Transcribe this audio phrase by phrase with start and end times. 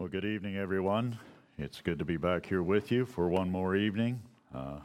[0.00, 1.18] Well, good evening, everyone.
[1.58, 4.22] It's good to be back here with you for one more evening.
[4.54, 4.78] Uh,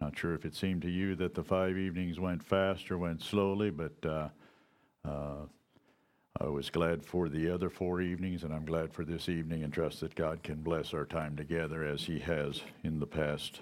[0.00, 3.22] not sure if it seemed to you that the five evenings went fast or went
[3.22, 4.28] slowly, but uh,
[5.04, 5.46] uh,
[6.40, 9.72] I was glad for the other four evenings, and I'm glad for this evening and
[9.72, 13.60] trust that God can bless our time together as He has in the past,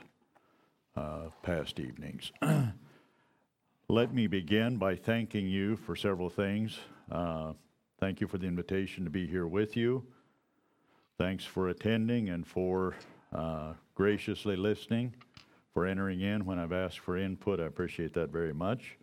[0.96, 2.32] uh, past evenings.
[3.90, 6.78] Let me begin by thanking you for several things.
[7.12, 7.52] Uh,
[8.00, 10.06] thank you for the invitation to be here with you.
[11.18, 12.94] Thanks for attending and for
[13.34, 15.14] uh, graciously listening,
[15.74, 17.58] for entering in when I've asked for input.
[17.58, 18.96] I appreciate that very much.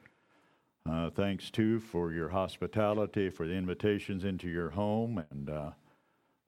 [0.90, 5.72] Uh, thanks too for your hospitality, for the invitations into your home, and uh,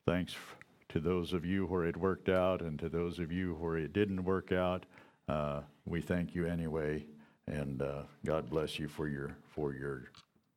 [0.05, 0.55] thanks f-
[0.87, 3.91] to those of you where it worked out, and to those of you where it
[3.91, 4.85] didn't work out.
[5.27, 7.03] Uh, we thank you anyway,
[7.47, 10.03] and uh, God bless you for your for your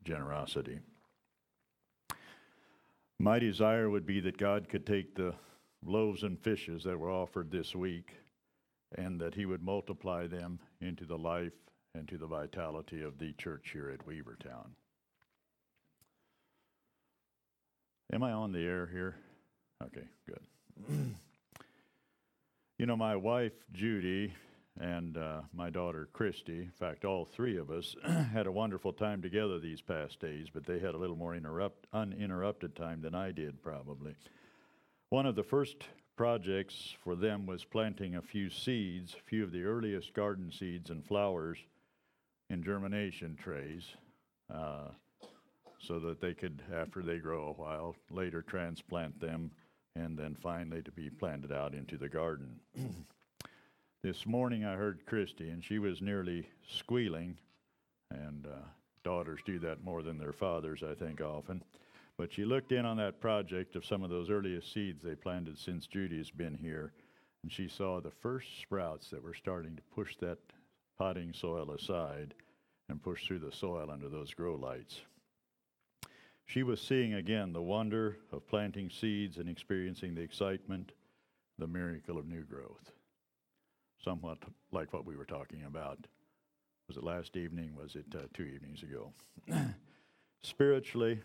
[0.04, 0.78] generosity.
[3.20, 5.34] My desire would be that God could take the
[5.84, 8.14] loaves and fishes that were offered this week
[8.96, 11.52] and that He would multiply them into the life
[11.94, 14.70] and to the vitality of the church here at Weavertown.
[18.10, 19.16] Am I on the air here?
[19.84, 20.40] Okay, good.
[22.78, 24.32] you know, my wife, Judy,
[24.80, 26.60] and uh, my daughter Christy.
[26.60, 27.94] In fact, all three of us
[28.32, 31.86] had a wonderful time together these past days, but they had a little more interrupt,
[31.92, 34.14] uninterrupted time than I did, probably.
[35.10, 35.84] One of the first
[36.16, 40.90] projects for them was planting a few seeds, a few of the earliest garden seeds
[40.90, 41.58] and flowers
[42.48, 43.84] in germination trays,
[44.52, 44.88] uh,
[45.78, 49.50] so that they could, after they grow a while, later transplant them
[49.96, 52.60] and then finally to be planted out into the garden.
[54.02, 57.36] This morning I heard Christy, and she was nearly squealing,
[58.10, 58.64] and uh,
[59.04, 61.62] daughters do that more than their fathers, I think, often.
[62.16, 65.58] But she looked in on that project of some of those earliest seeds they planted
[65.58, 66.94] since Judy's been here,
[67.42, 70.38] and she saw the first sprouts that were starting to push that
[70.96, 72.32] potting soil aside
[72.88, 75.02] and push through the soil under those grow lights.
[76.46, 80.92] She was seeing again the wonder of planting seeds and experiencing the excitement,
[81.58, 82.92] the miracle of new growth
[84.02, 84.38] somewhat
[84.72, 86.06] like what we were talking about.
[86.88, 87.74] Was it last evening?
[87.76, 89.12] Was it uh, two evenings ago?
[90.42, 91.20] Spiritually,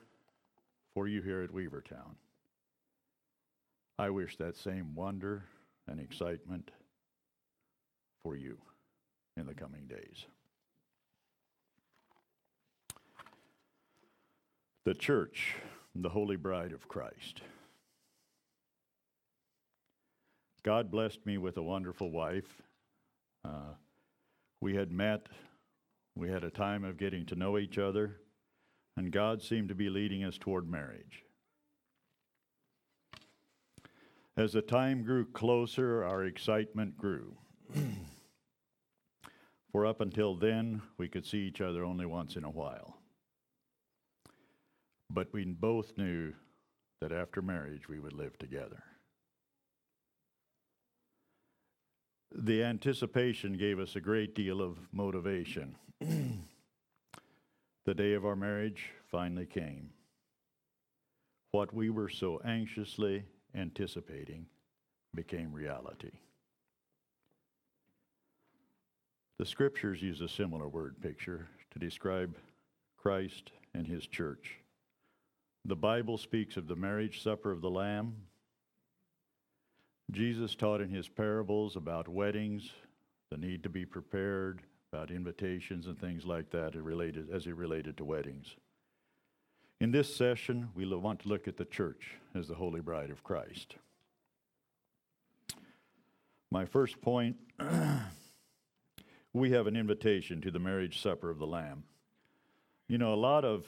[0.93, 2.15] for you here at Weavertown,
[3.97, 5.45] I wish that same wonder
[5.87, 6.71] and excitement
[8.23, 8.57] for you
[9.37, 10.25] in the coming days.
[14.83, 15.55] The church,
[15.95, 17.41] the holy bride of Christ.
[20.61, 22.61] God blessed me with a wonderful wife
[23.45, 23.73] uh,
[24.61, 25.27] we had met,
[26.15, 28.17] we had a time of getting to know each other,
[28.97, 31.23] and God seemed to be leading us toward marriage.
[34.37, 37.37] As the time grew closer, our excitement grew.
[39.71, 42.97] For up until then, we could see each other only once in a while.
[45.09, 46.33] But we both knew
[47.01, 48.83] that after marriage we would live together.
[52.33, 55.75] The anticipation gave us a great deal of motivation.
[55.99, 59.89] the day of our marriage finally came.
[61.51, 63.23] What we were so anxiously
[63.55, 64.47] anticipating
[65.13, 66.11] became reality.
[69.39, 72.35] The scriptures use a similar word picture to describe
[72.97, 74.59] Christ and his church.
[75.65, 78.15] The Bible speaks of the marriage supper of the Lamb
[80.11, 82.69] Jesus taught in his parables about weddings,
[83.31, 84.61] the need to be prepared,
[84.93, 88.55] about invitations and things like that related, as it related to weddings.
[89.81, 93.23] In this session, we want to look at the church as the holy bride of
[93.23, 93.75] Christ.
[96.49, 97.35] My first point
[99.33, 101.83] we have an invitation to the marriage supper of the Lamb.
[102.87, 103.65] You know, a lot of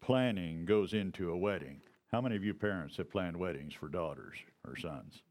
[0.00, 1.80] planning goes into a wedding.
[2.12, 5.22] How many of you parents have planned weddings for daughters or sons?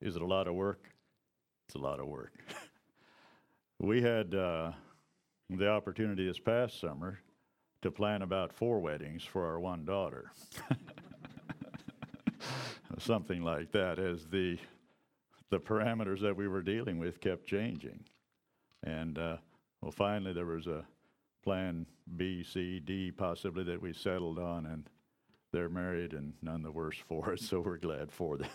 [0.00, 0.88] Is it a lot of work?
[1.66, 2.32] It's a lot of work.
[3.78, 4.72] we had uh,
[5.50, 7.20] the opportunity this past summer
[7.82, 10.32] to plan about four weddings for our one daughter.
[12.98, 14.58] Something like that, as the
[15.50, 18.04] the parameters that we were dealing with kept changing,
[18.84, 19.36] and uh,
[19.80, 20.84] well, finally there was a
[21.42, 21.86] plan
[22.16, 24.88] B, C, D, possibly that we settled on, and
[25.52, 27.40] they're married and none the worse for it.
[27.50, 28.50] So we're glad for them.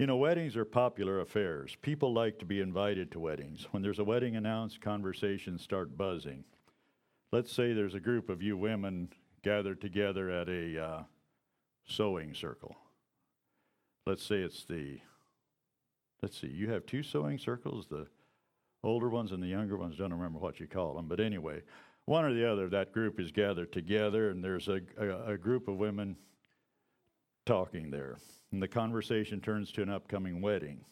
[0.00, 1.76] You know, weddings are popular affairs.
[1.82, 3.68] People like to be invited to weddings.
[3.70, 6.44] When there's a wedding announced, conversations start buzzing.
[7.32, 9.10] Let's say there's a group of you women
[9.44, 11.02] gathered together at a uh,
[11.86, 12.78] sewing circle.
[14.06, 15.00] Let's say it's the,
[16.22, 18.06] let's see, you have two sewing circles, the
[18.82, 19.98] older ones and the younger ones.
[19.98, 21.60] Don't remember what you call them, but anyway,
[22.06, 25.68] one or the other, that group is gathered together, and there's a, a, a group
[25.68, 26.16] of women
[27.46, 28.18] talking there.
[28.52, 30.84] And the conversation turns to an upcoming wedding.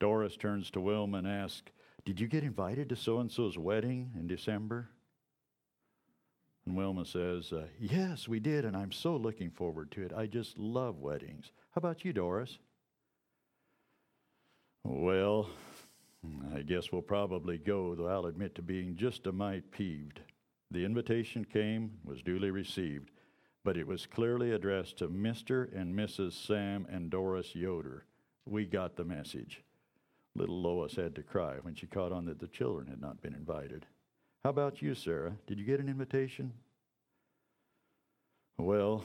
[0.00, 1.72] Doris turns to Wilma and asks,
[2.04, 4.88] Did you get invited to so and so's wedding in December?
[6.66, 10.12] And Wilma says, uh, Yes, we did, and I'm so looking forward to it.
[10.14, 11.52] I just love weddings.
[11.70, 12.58] How about you, Doris?
[14.84, 15.48] Well,
[16.54, 20.20] I guess we'll probably go, though I'll admit to being just a mite peeved.
[20.70, 23.10] The invitation came, was duly received,
[23.64, 25.72] but it was clearly addressed to Mr.
[25.78, 26.32] and Mrs.
[26.32, 28.04] Sam and Doris Yoder.
[28.46, 29.62] We got the message.
[30.34, 33.34] Little Lois had to cry when she caught on that the children had not been
[33.34, 33.86] invited.
[34.44, 35.36] How about you, Sarah?
[35.46, 36.52] Did you get an invitation?
[38.56, 39.04] Well,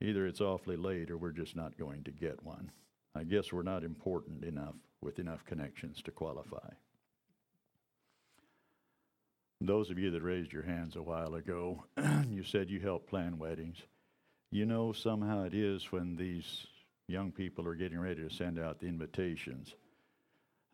[0.00, 2.70] either it's awfully late or we're just not going to get one.
[3.14, 6.70] I guess we're not important enough with enough connections to qualify.
[9.60, 11.84] Those of you that raised your hands a while ago,
[12.28, 13.78] you said you help plan weddings.
[14.50, 16.66] You know, somehow it is when these
[17.08, 19.74] young people are getting ready to send out the invitations,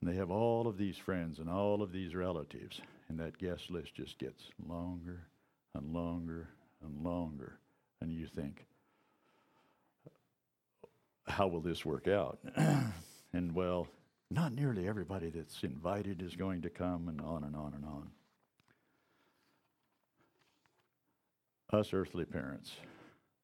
[0.00, 3.70] and they have all of these friends and all of these relatives, and that guest
[3.70, 5.28] list just gets longer
[5.74, 6.48] and longer
[6.84, 7.58] and longer.
[8.00, 8.66] And you think,
[11.28, 12.40] how will this work out?
[13.32, 13.86] and well,
[14.28, 18.10] not nearly everybody that's invited is going to come, and on and on and on.
[21.72, 22.72] Us earthly parents,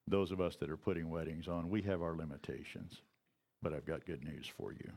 [0.06, 3.00] those of us that are putting weddings on, we have our limitations.
[3.62, 4.90] But I've got good news for you.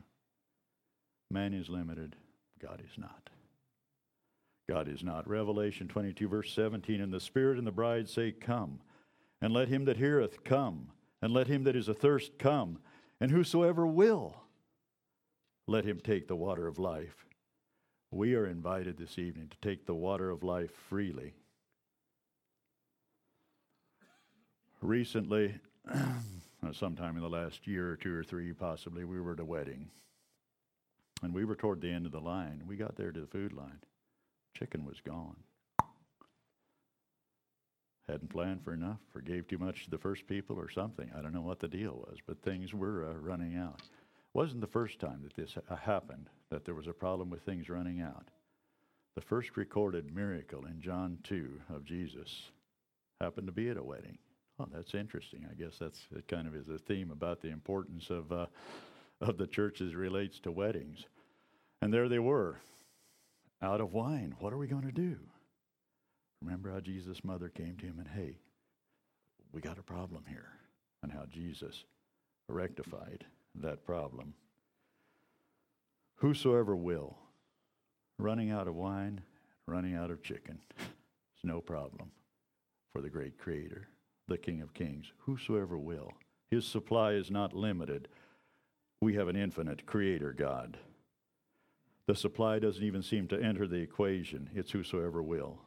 [1.30, 2.16] Man is limited,
[2.60, 3.30] God is not.
[4.68, 5.28] God is not.
[5.28, 8.80] Revelation 22, verse 17 And the Spirit and the bride say, Come.
[9.40, 10.88] And let him that heareth come.
[11.20, 12.78] And let him that is athirst come.
[13.20, 14.36] And whosoever will,
[15.66, 17.26] let him take the water of life.
[18.10, 21.34] We are invited this evening to take the water of life freely
[24.82, 25.54] recently,
[26.72, 29.90] sometime in the last year or two or three, possibly, we were at a wedding.
[31.22, 32.62] And we were toward the end of the line.
[32.66, 33.78] We got there to the food line.
[34.54, 35.36] Chicken was gone.
[38.08, 41.10] Hadn't planned for enough, or gave too much to the first people, or something.
[41.16, 43.80] I don't know what the deal was, but things were uh, running out.
[44.34, 47.68] Wasn't the first time that this uh, happened, that there was a problem with things
[47.68, 48.28] running out.
[49.14, 52.50] The first recorded miracle in John 2 of Jesus
[53.20, 54.18] happened to be at a wedding.
[54.58, 55.46] Oh, that's interesting.
[55.50, 58.46] I guess that's it kind of is a theme about the importance of uh,
[59.20, 61.06] of the church as relates to weddings.
[61.80, 62.60] And there they were,
[63.62, 64.34] out of wine.
[64.38, 65.16] What are we going to do?
[66.42, 68.38] Remember how Jesus' mother came to him and, hey,
[69.52, 70.48] we got a problem here,
[71.02, 71.84] and how Jesus
[72.48, 74.34] rectified that problem.
[76.16, 77.16] Whosoever will,
[78.18, 79.20] running out of wine,
[79.66, 82.10] running out of chicken, is no problem
[82.92, 83.88] for the great Creator
[84.28, 86.12] the King of Kings, whosoever will.
[86.50, 88.08] His supply is not limited.
[89.00, 90.78] We have an infinite creator God.
[92.06, 94.50] The supply doesn't even seem to enter the equation.
[94.54, 95.60] It's whosoever will.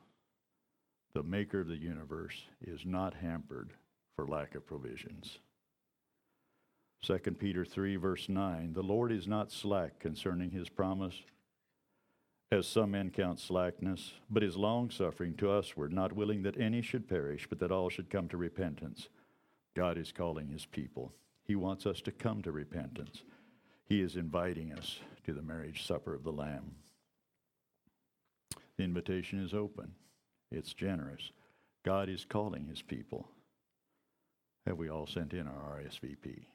[1.14, 3.72] The maker of the universe is not hampered
[4.16, 5.40] for lack of provisions.
[7.04, 11.24] 2 Peter 3, verse 9 The Lord is not slack concerning his promise,
[12.52, 17.08] as some men count slackness, but is longsuffering to usward, not willing that any should
[17.08, 19.10] perish, but that all should come to repentance.
[19.76, 21.12] God is calling his people.
[21.44, 23.24] He wants us to come to repentance.
[23.86, 26.76] He is inviting us to the marriage supper of the Lamb.
[28.78, 29.92] The invitation is open,
[30.52, 31.32] it's generous.
[31.84, 33.28] God is calling his people.
[34.66, 36.46] Have we all sent in our RSVP?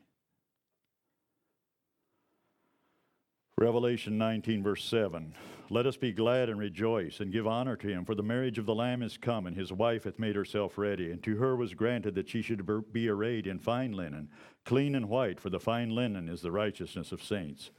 [3.60, 5.34] Revelation 19, verse 7.
[5.68, 8.64] Let us be glad and rejoice and give honor to him, for the marriage of
[8.64, 11.12] the Lamb is come, and his wife hath made herself ready.
[11.12, 14.30] And to her was granted that she should be arrayed in fine linen,
[14.64, 17.70] clean and white, for the fine linen is the righteousness of saints.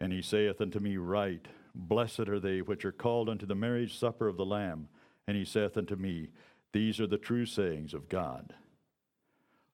[0.00, 3.98] And he saith unto me, Write, Blessed are they which are called unto the marriage
[3.98, 4.88] supper of the Lamb.
[5.28, 6.30] And he saith unto me,
[6.72, 8.54] These are the true sayings of God.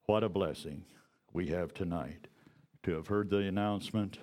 [0.06, 0.86] What a blessing
[1.32, 2.26] we have tonight
[2.82, 4.18] to have heard the announcement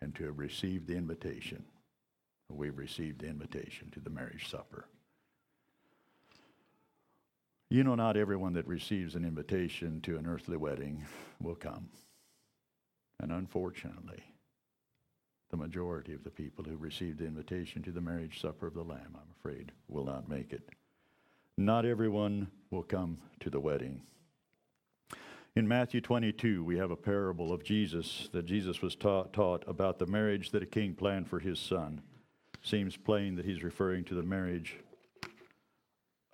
[0.00, 1.64] and to have received the invitation.
[2.48, 4.86] We've received the invitation to the marriage supper.
[7.68, 11.04] You know, not everyone that receives an invitation to an earthly wedding
[11.42, 11.88] will come.
[13.18, 14.22] And unfortunately,
[15.50, 18.82] the majority of the people who received the invitation to the marriage supper of the
[18.84, 20.68] Lamb, I'm afraid, will not make it.
[21.56, 24.02] not everyone will come to the wedding.
[25.56, 29.98] In Matthew 22, we have a parable of Jesus that Jesus was taught, taught about
[29.98, 32.02] the marriage that a king planned for his son.
[32.62, 34.76] Seems plain that he's referring to the marriage,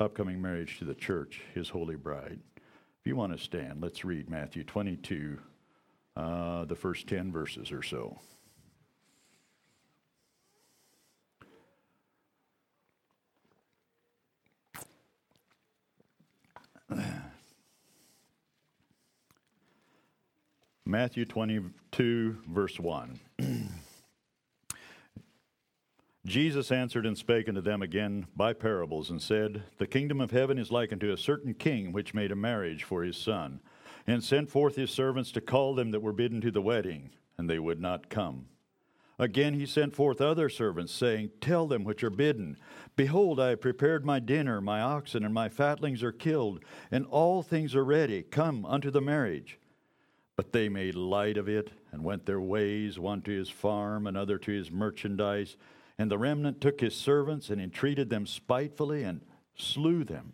[0.00, 2.40] upcoming marriage to the church, his holy bride.
[2.56, 5.38] If you want to stand, let's read Matthew 22,
[6.16, 8.18] uh, the first 10 verses or so.
[20.92, 23.18] Matthew 22, verse 1.
[26.26, 30.58] Jesus answered and spake unto them again by parables, and said, The kingdom of heaven
[30.58, 33.60] is like unto a certain king which made a marriage for his son,
[34.06, 37.08] and sent forth his servants to call them that were bidden to the wedding,
[37.38, 38.48] and they would not come.
[39.18, 42.58] Again he sent forth other servants, saying, Tell them which are bidden,
[42.96, 47.42] Behold, I have prepared my dinner, my oxen and my fatlings are killed, and all
[47.42, 48.22] things are ready.
[48.22, 49.58] Come unto the marriage.
[50.42, 54.38] But they made light of it, and went their ways, one to his farm, another
[54.38, 55.56] to his merchandise.
[55.98, 59.20] And the remnant took his servants, and entreated them spitefully, and
[59.54, 60.32] slew them.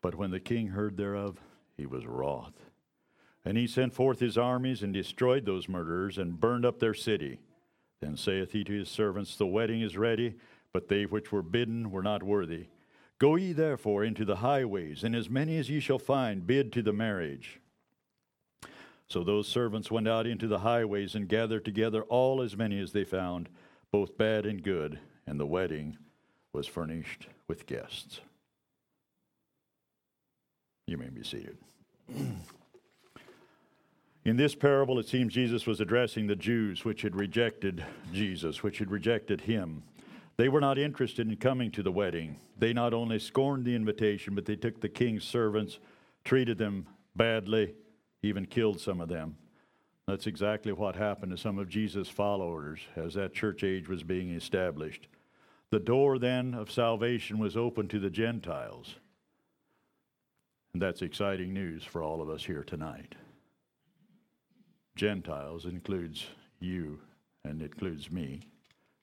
[0.00, 1.42] But when the king heard thereof,
[1.76, 2.54] he was wroth.
[3.44, 7.40] And he sent forth his armies, and destroyed those murderers, and burned up their city.
[8.00, 10.36] Then saith he to his servants, The wedding is ready,
[10.72, 12.68] but they which were bidden were not worthy.
[13.18, 16.80] Go ye therefore into the highways, and as many as ye shall find, bid to
[16.80, 17.60] the marriage.
[19.14, 22.90] So those servants went out into the highways and gathered together all as many as
[22.90, 23.48] they found,
[23.92, 25.98] both bad and good, and the wedding
[26.52, 28.18] was furnished with guests.
[30.88, 31.58] You may be seated.
[34.24, 38.78] In this parable, it seems Jesus was addressing the Jews which had rejected Jesus, which
[38.78, 39.84] had rejected him.
[40.38, 42.40] They were not interested in coming to the wedding.
[42.58, 45.78] They not only scorned the invitation, but they took the king's servants,
[46.24, 47.74] treated them badly,
[48.24, 49.36] even killed some of them.
[50.06, 54.34] That's exactly what happened to some of Jesus' followers as that church age was being
[54.34, 55.08] established.
[55.70, 58.96] The door then of salvation was open to the Gentiles.
[60.72, 63.14] And that's exciting news for all of us here tonight.
[64.96, 66.26] Gentiles includes
[66.60, 67.00] you
[67.44, 68.42] and includes me.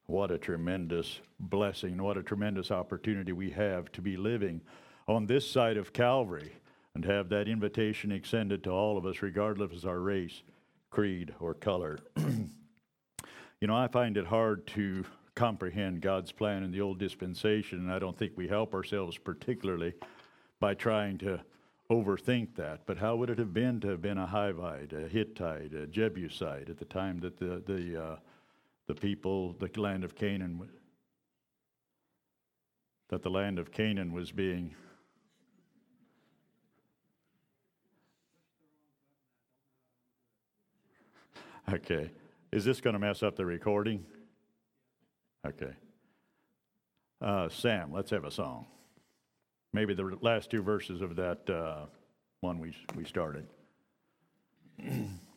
[0.05, 4.61] What a tremendous blessing, what a tremendous opportunity we have to be living
[5.07, 6.53] on this side of Calvary
[6.95, 10.43] and have that invitation extended to all of us, regardless of our race,
[10.89, 11.99] creed, or color.
[12.17, 15.05] you know, I find it hard to
[15.35, 19.93] comprehend God's plan in the old dispensation, and I don't think we help ourselves particularly
[20.59, 21.39] by trying to
[21.89, 22.81] overthink that.
[22.85, 26.69] But how would it have been to have been a Hivite, a Hittite, a Jebusite
[26.69, 28.15] at the time that the the uh,
[28.87, 30.69] the people, the land of Canaan,
[33.09, 34.75] that the land of Canaan was being
[41.71, 42.11] Okay.
[42.51, 44.05] Is this going to mess up the recording?
[45.47, 45.71] Okay.
[47.21, 48.65] Uh, Sam, let's have a song.
[49.73, 51.85] Maybe the last two verses of that uh,
[52.41, 53.47] one we, we started.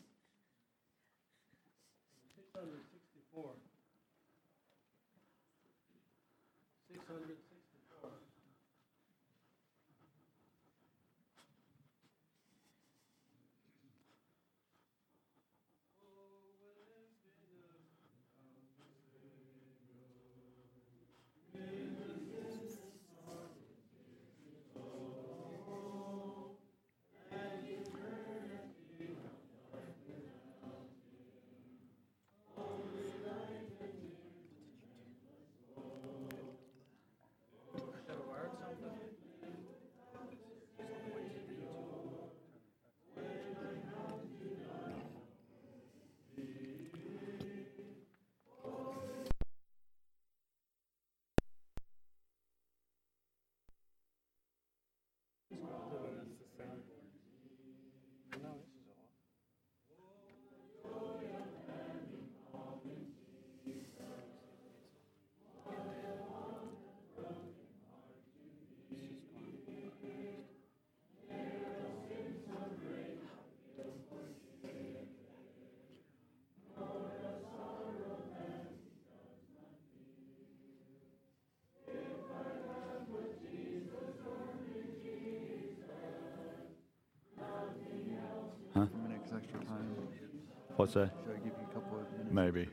[90.85, 91.13] What's that?
[91.25, 92.31] Should I give you a couple of minutes?
[92.31, 92.69] Maybe.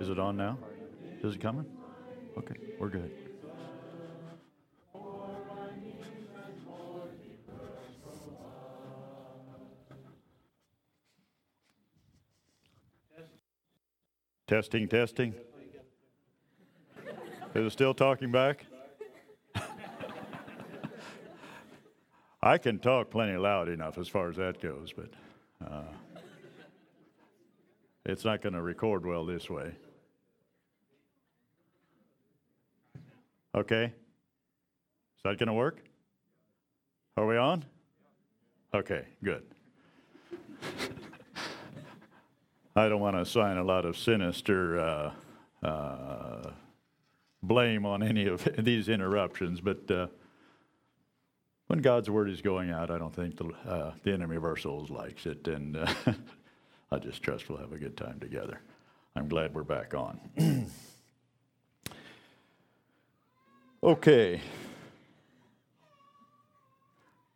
[0.00, 0.56] Is it on now?
[1.22, 1.66] Is it coming?
[2.38, 3.10] Okay, we're good.
[14.46, 15.34] Testing, testing.
[17.54, 18.64] Is it still talking back?
[22.42, 25.10] I can talk plenty loud enough as far as that goes, but
[28.12, 29.72] it's not going to record well this way.
[33.54, 33.84] Okay?
[33.84, 35.82] Is that going to work?
[37.16, 37.64] Are we on?
[38.74, 39.42] Okay, good.
[42.76, 46.50] I don't want to assign a lot of sinister uh, uh,
[47.42, 50.06] blame on any of these interruptions, but uh,
[51.66, 54.56] when God's word is going out, I don't think the, uh, the enemy of our
[54.56, 55.86] souls likes it, and uh,
[56.92, 58.60] I just trust we'll have a good time together.
[59.16, 60.20] I'm glad we're back on.
[63.82, 64.42] okay.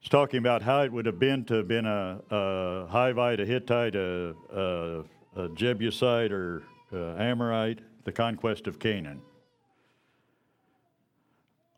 [0.00, 3.46] It's talking about how it would have been to have been a, a Hivite, a
[3.46, 5.04] Hittite, a, a,
[5.42, 9.22] a Jebusite, or uh, Amorite, the conquest of Canaan.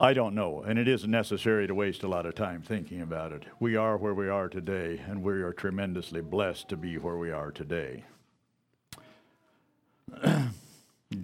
[0.01, 3.33] I don't know, and it isn't necessary to waste a lot of time thinking about
[3.33, 3.47] it.
[3.59, 7.33] We are where we are today, and we are tremendously blessed to be where we
[7.33, 8.05] are today.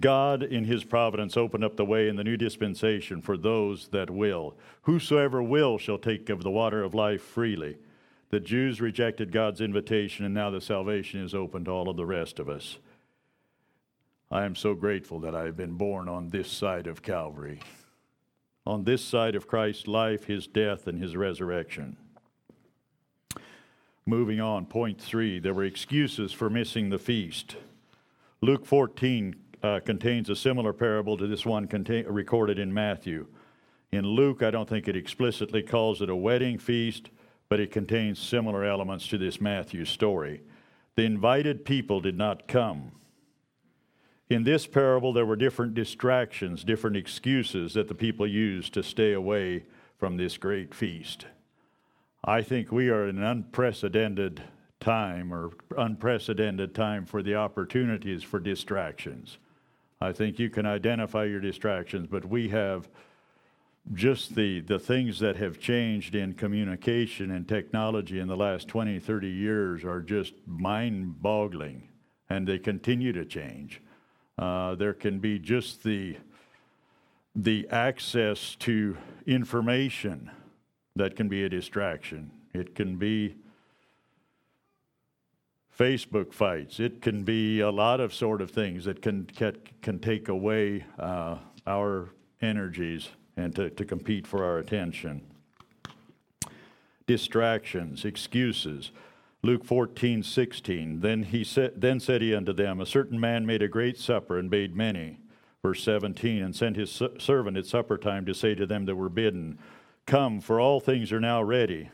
[0.01, 4.09] God, in his providence, opened up the way in the new dispensation for those that
[4.09, 4.55] will.
[4.81, 7.77] Whosoever will shall take of the water of life freely.
[8.29, 12.05] The Jews rejected God's invitation, and now the salvation is open to all of the
[12.05, 12.77] rest of us.
[14.29, 17.61] I am so grateful that I have been born on this side of Calvary
[18.65, 21.97] on this side of Christ's life, his death, and his resurrection.
[24.05, 27.55] Moving on, point three, there were excuses for missing the feast.
[28.41, 33.25] Luke 14 uh, contains a similar parable to this one contain, recorded in Matthew.
[33.91, 37.09] In Luke, I don't think it explicitly calls it a wedding feast,
[37.49, 40.41] but it contains similar elements to this Matthew story.
[40.95, 42.91] The invited people did not come.
[44.29, 49.13] In this parable, there were different distractions, different excuses that the people used to stay
[49.13, 49.65] away
[49.97, 51.27] from this great feast.
[52.23, 54.41] I think we are in an unprecedented
[54.79, 59.37] time or unprecedented time for the opportunities for distractions.
[60.01, 62.89] I think you can identify your distractions, but we have
[63.93, 68.99] just the, the things that have changed in communication and technology in the last 20,
[68.99, 71.89] 30 years are just mind boggling,
[72.27, 73.81] and they continue to change.
[74.37, 76.17] Uh, there can be just the,
[77.35, 80.29] the access to information
[80.95, 82.31] that can be a distraction.
[82.53, 83.35] It can be
[85.77, 86.79] Facebook fights.
[86.79, 90.85] It can be a lot of sort of things that can, can, can take away
[90.97, 92.09] uh, our
[92.41, 95.21] energies and to, to compete for our attention.
[97.07, 98.91] Distractions, excuses.
[99.45, 101.01] Luke 14, 16.
[101.01, 104.39] Then, he said, then said he unto them, A certain man made a great supper
[104.39, 105.19] and bade many.
[105.61, 109.07] Verse 17, and sent his servant at supper time to say to them that were
[109.07, 109.59] bidden,
[110.07, 111.91] Come, for all things are now ready.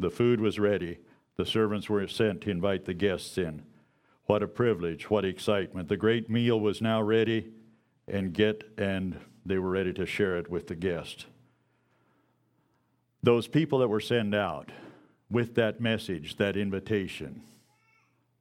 [0.00, 0.98] The food was ready.
[1.36, 3.62] The servants were sent to invite the guests in.
[4.26, 5.88] What a privilege, what excitement.
[5.88, 7.52] The great meal was now ready
[8.08, 11.26] and get and they were ready to share it with the guests.
[13.22, 14.72] Those people that were sent out,
[15.34, 17.42] with that message, that invitation.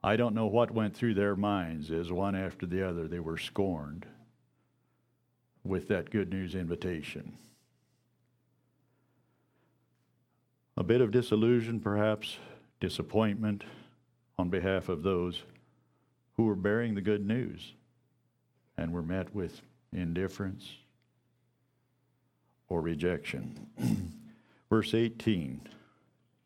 [0.03, 3.39] I don't know what went through their minds as one after the other they were
[3.39, 4.06] scorned
[5.63, 7.36] with that good news invitation.
[10.77, 12.38] A bit of disillusion, perhaps,
[12.79, 13.63] disappointment
[14.38, 15.41] on behalf of those
[16.38, 17.73] who were bearing the good news
[18.77, 20.73] and were met with indifference
[22.69, 23.67] or rejection.
[24.69, 25.69] Verse 18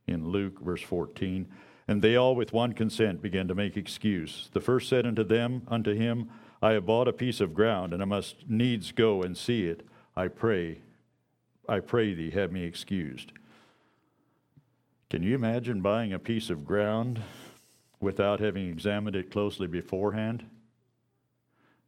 [0.08, 1.48] in Luke, verse 14.
[1.88, 4.50] And they all with one consent began to make excuse.
[4.54, 6.30] The first said unto them, unto him,
[6.62, 9.88] I have bought a piece of ground, and I must needs go and see it.
[10.15, 10.80] I pray,
[11.70, 13.32] I pray thee, have me excused.
[15.10, 17.22] Can you imagine buying a piece of ground
[18.00, 20.46] without having examined it closely beforehand?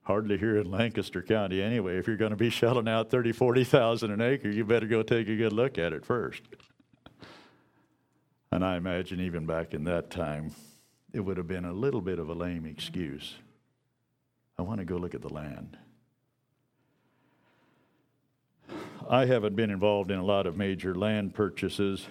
[0.04, 1.98] Hardly here in Lancaster County anyway.
[1.98, 5.28] If you're going to be shelling out 30, 40,000 an acre, you better go take
[5.28, 6.44] a good look at it first.
[8.60, 10.52] And I imagine even back in that time,
[11.14, 13.36] it would have been a little bit of a lame excuse.
[14.58, 15.78] I want to go look at the land.
[19.10, 22.08] I haven't been involved in a lot of major land purchases,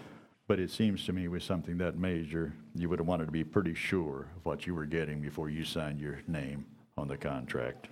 [0.46, 3.44] but it seems to me with something that major, you would have wanted to be
[3.44, 6.64] pretty sure of what you were getting before you signed your name
[6.96, 7.88] on the contract.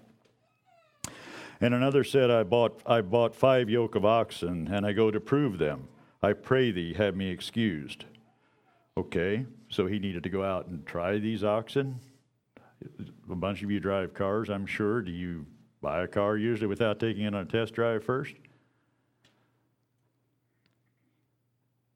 [1.61, 5.21] And another said, I bought, I bought five yoke of oxen, and I go to
[5.21, 5.88] prove them.
[6.23, 8.07] I pray thee, have me excused.
[8.99, 12.01] Okay, so he needed to go out and try these oxen.
[13.31, 15.03] a bunch of you drive cars, I'm sure.
[15.03, 15.45] Do you
[15.83, 18.35] buy a car usually without taking it on a test drive first?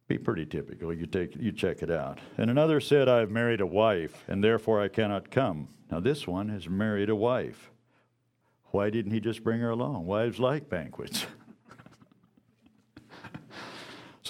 [0.09, 0.93] Be pretty typical.
[0.93, 2.19] You take you check it out.
[2.37, 5.69] And another said, I have married a wife, and therefore I cannot come.
[5.91, 7.71] Now this one has married a wife.
[8.73, 10.07] Why didn't he just bring her along?
[10.07, 11.27] Wives like banquets.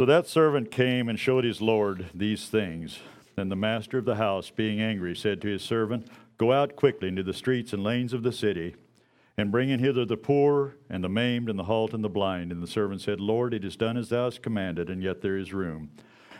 [0.00, 3.00] so that servant came and showed his Lord these things.
[3.36, 6.06] Then the master of the house, being angry, said to his servant,
[6.38, 8.76] Go out quickly into the streets and lanes of the city,
[9.36, 12.50] and bring in hither the poor, and the maimed, and the halt, and the blind.
[12.50, 15.36] And the servant said, Lord, it is done as thou hast commanded, and yet there
[15.36, 15.90] is room.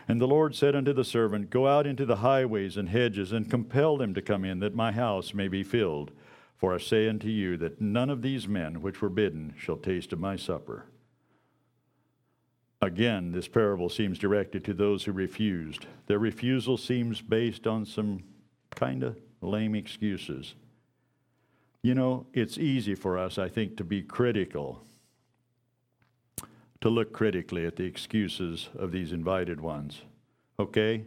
[0.07, 3.47] And the Lord said unto the servant, Go out into the highways and hedges, and
[3.47, 6.09] compel them to come in, that my house may be filled.
[6.57, 10.13] For I say unto you that none of these men which were bidden shall taste
[10.13, 10.85] of my supper.
[12.83, 15.85] Again, this parable seems directed to those who refused.
[16.07, 18.23] Their refusal seems based on some
[18.71, 20.55] kind of lame excuses.
[21.83, 24.83] You know, it's easy for us, I think, to be critical,
[26.81, 30.01] to look critically at the excuses of these invited ones.
[30.59, 31.03] Okay,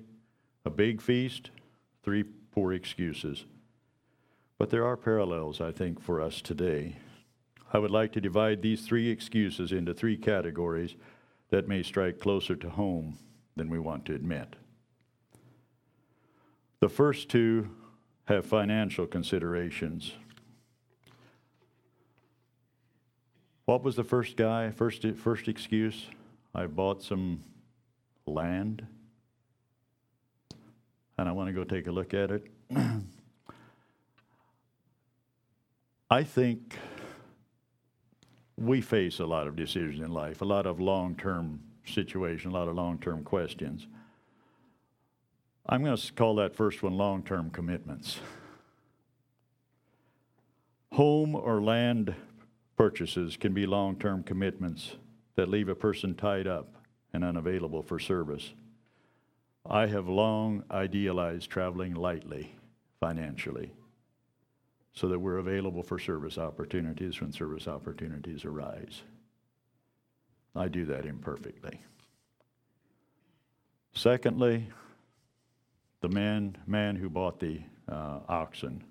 [0.64, 1.50] a big feast,
[2.04, 3.46] three poor excuses.
[4.58, 6.96] But there are parallels, I think, for us today.
[7.72, 10.94] I would like to divide these three excuses into three categories
[11.54, 13.16] that may strike closer to home
[13.54, 14.56] than we want to admit.
[16.80, 17.70] The first two
[18.24, 20.14] have financial considerations.
[23.66, 26.06] What was the first guy, first, first excuse?
[26.56, 27.44] I bought some
[28.26, 28.84] land
[31.16, 32.48] and I want to go take a look at it.
[36.10, 36.76] I think
[38.56, 42.56] we face a lot of decisions in life, a lot of long term situations, a
[42.56, 43.86] lot of long term questions.
[45.66, 48.20] I'm going to call that first one long term commitments.
[50.92, 52.14] Home or land
[52.76, 54.96] purchases can be long term commitments
[55.36, 56.74] that leave a person tied up
[57.12, 58.52] and unavailable for service.
[59.66, 62.54] I have long idealized traveling lightly
[63.00, 63.72] financially
[64.94, 69.02] so that we're available for service opportunities when service opportunities arise.
[70.54, 71.80] I do that imperfectly.
[73.92, 74.68] Secondly,
[76.00, 78.84] the man, man who bought the uh, oxen.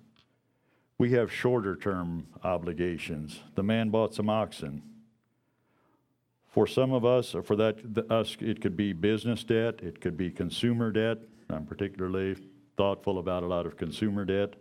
[0.98, 3.39] We have shorter term obligations.
[3.56, 4.84] The man bought some oxen.
[6.48, 10.02] For some of us, or for that the, us, it could be business debt, it
[10.02, 11.18] could be consumer debt.
[11.50, 12.36] I'm particularly
[12.78, 14.56] thoughtful about a lot of consumer debt.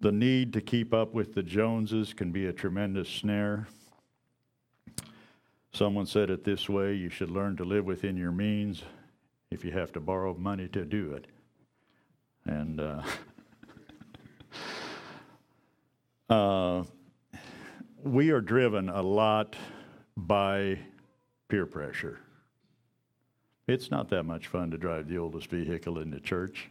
[0.00, 3.68] The need to keep up with the Joneses can be a tremendous snare.
[5.72, 8.82] Someone said it this way you should learn to live within your means
[9.50, 11.26] if you have to borrow money to do it.
[12.46, 13.02] And uh,
[16.34, 16.84] uh,
[18.02, 19.54] we are driven a lot
[20.16, 20.78] by
[21.48, 22.20] peer pressure.
[23.66, 26.70] It's not that much fun to drive the oldest vehicle into church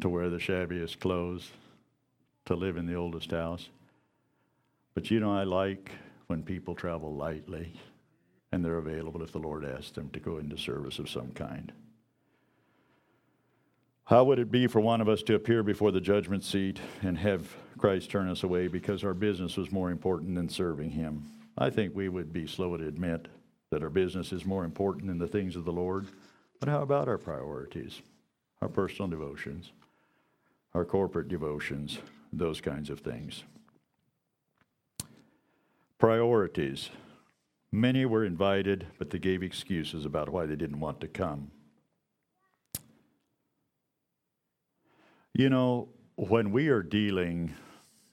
[0.00, 1.50] to wear the shabbiest clothes,
[2.46, 3.68] to live in the oldest house.
[4.94, 5.90] But you know, I like
[6.26, 7.74] when people travel lightly
[8.52, 11.72] and they're available if the Lord asks them to go into service of some kind.
[14.04, 17.16] How would it be for one of us to appear before the judgment seat and
[17.18, 21.30] have Christ turn us away because our business was more important than serving Him?
[21.56, 23.28] I think we would be slow to admit
[23.70, 26.06] that our business is more important than the things of the Lord.
[26.60, 28.02] But how about our priorities,
[28.60, 29.72] our personal devotions?
[30.74, 31.98] Our corporate devotions,
[32.32, 33.44] those kinds of things.
[35.98, 36.90] Priorities.
[37.70, 41.50] Many were invited, but they gave excuses about why they didn't want to come.
[45.32, 47.54] You know, when we are dealing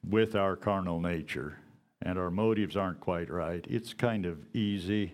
[0.04, 1.60] with our carnal nature
[2.02, 5.14] and our motives aren't quite right, it's kind of easy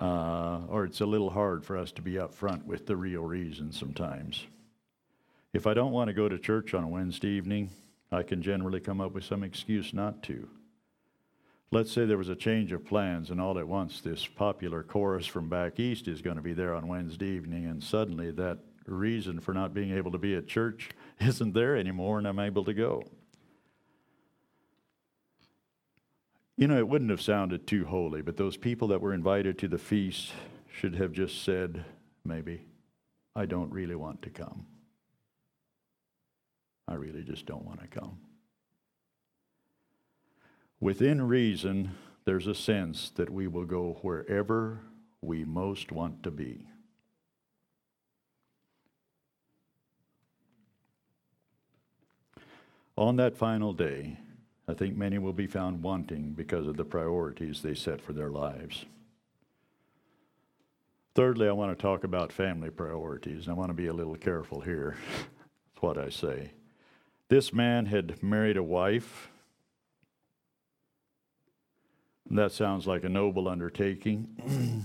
[0.00, 3.72] uh, or it's a little hard for us to be upfront with the real reason
[3.72, 4.46] sometimes.
[5.56, 7.70] If I don't want to go to church on a Wednesday evening,
[8.12, 10.50] I can generally come up with some excuse not to.
[11.70, 15.24] Let's say there was a change of plans, and all at once this popular chorus
[15.24, 19.40] from back east is going to be there on Wednesday evening, and suddenly that reason
[19.40, 20.90] for not being able to be at church
[21.20, 23.02] isn't there anymore, and I'm able to go.
[26.58, 29.68] You know, it wouldn't have sounded too holy, but those people that were invited to
[29.68, 30.32] the feast
[30.70, 31.86] should have just said,
[32.26, 32.66] maybe,
[33.34, 34.66] I don't really want to come.
[36.88, 38.18] I really just don't want to come.
[40.80, 41.92] Within reason,
[42.24, 44.80] there's a sense that we will go wherever
[45.20, 46.66] we most want to be.
[52.96, 54.16] on that final day,
[54.68, 58.30] I think many will be found wanting because of the priorities they set for their
[58.30, 58.84] lives.
[61.14, 64.60] Thirdly, I want to talk about family priorities, I want to be a little careful
[64.60, 64.96] here
[65.74, 66.52] with what I say.
[67.28, 69.30] This man had married a wife.
[72.30, 74.84] That sounds like a noble undertaking.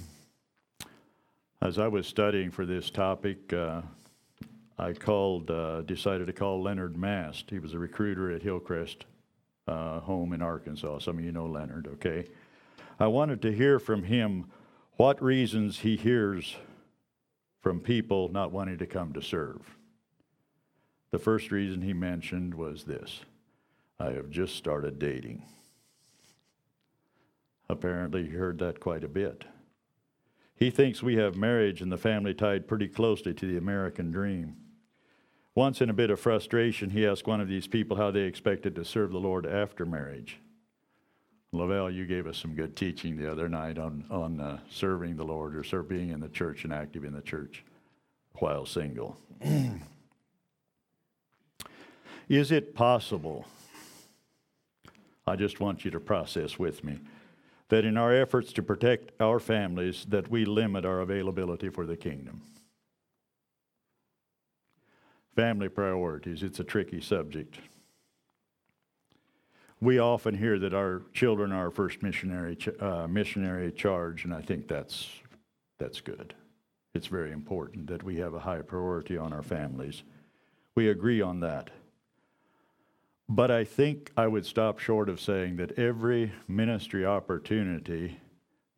[1.61, 3.83] As I was studying for this topic, uh,
[4.79, 7.51] I called, uh, decided to call Leonard Mast.
[7.51, 9.05] He was a recruiter at Hillcrest
[9.67, 10.97] uh, Home in Arkansas.
[10.99, 12.25] Some of you know Leonard, okay?
[12.99, 14.45] I wanted to hear from him
[14.97, 16.55] what reasons he hears
[17.61, 19.77] from people not wanting to come to serve.
[21.11, 23.21] The first reason he mentioned was this
[23.99, 25.43] I have just started dating.
[27.69, 29.45] Apparently, he heard that quite a bit.
[30.55, 34.57] He thinks we have marriage and the family tied pretty closely to the American dream.
[35.55, 38.75] Once, in a bit of frustration, he asked one of these people how they expected
[38.75, 40.39] to serve the Lord after marriage.
[41.51, 45.25] Lavelle, you gave us some good teaching the other night on, on uh, serving the
[45.25, 47.65] Lord or serving being in the church and active in the church
[48.35, 49.17] while single.
[52.31, 53.45] Is it possible?
[55.27, 56.97] I just want you to process with me
[57.67, 61.97] that in our efforts to protect our families that we limit our availability for the
[61.97, 62.41] kingdom.
[65.35, 67.57] Family priorities, it's a tricky subject.
[69.81, 74.41] We often hear that our children are our first missionary, uh, missionary charge, and I
[74.41, 75.09] think that's,
[75.79, 76.33] that's good.
[76.93, 80.03] It's very important that we have a high priority on our families.
[80.75, 81.71] We agree on that.
[83.33, 88.19] But I think I would stop short of saying that every ministry opportunity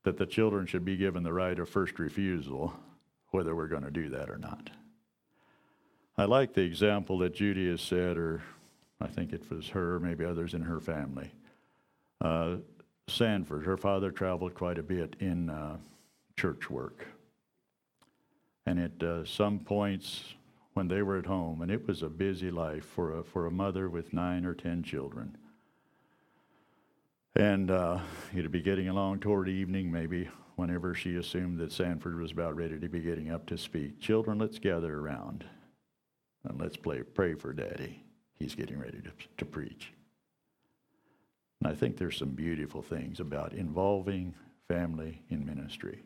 [0.04, 2.72] that the children should be given the right of first refusal,
[3.32, 4.70] whether we're going to do that or not.
[6.20, 8.44] I like the example that Judy has said, or
[9.02, 11.32] I think it was her, maybe others in her family.
[12.22, 12.58] Uh,
[13.08, 15.78] Sanford, her father traveled quite a bit in uh,
[16.38, 17.08] church work.
[18.68, 20.36] And at uh, some points,
[20.74, 23.52] when they were at home, and it was a busy life for a, for a
[23.52, 25.38] mother with nine or ten children.
[27.36, 28.00] And uh,
[28.36, 32.80] it'd be getting along toward evening, maybe whenever she assumed that Sanford was about ready
[32.80, 34.00] to be getting up to speak.
[34.00, 35.46] Children, let's gather around
[36.44, 38.04] and let's play, pray for Daddy.
[38.38, 39.94] He's getting ready to, to preach.
[41.60, 44.36] And I think there's some beautiful things about involving
[44.68, 46.04] family in ministry.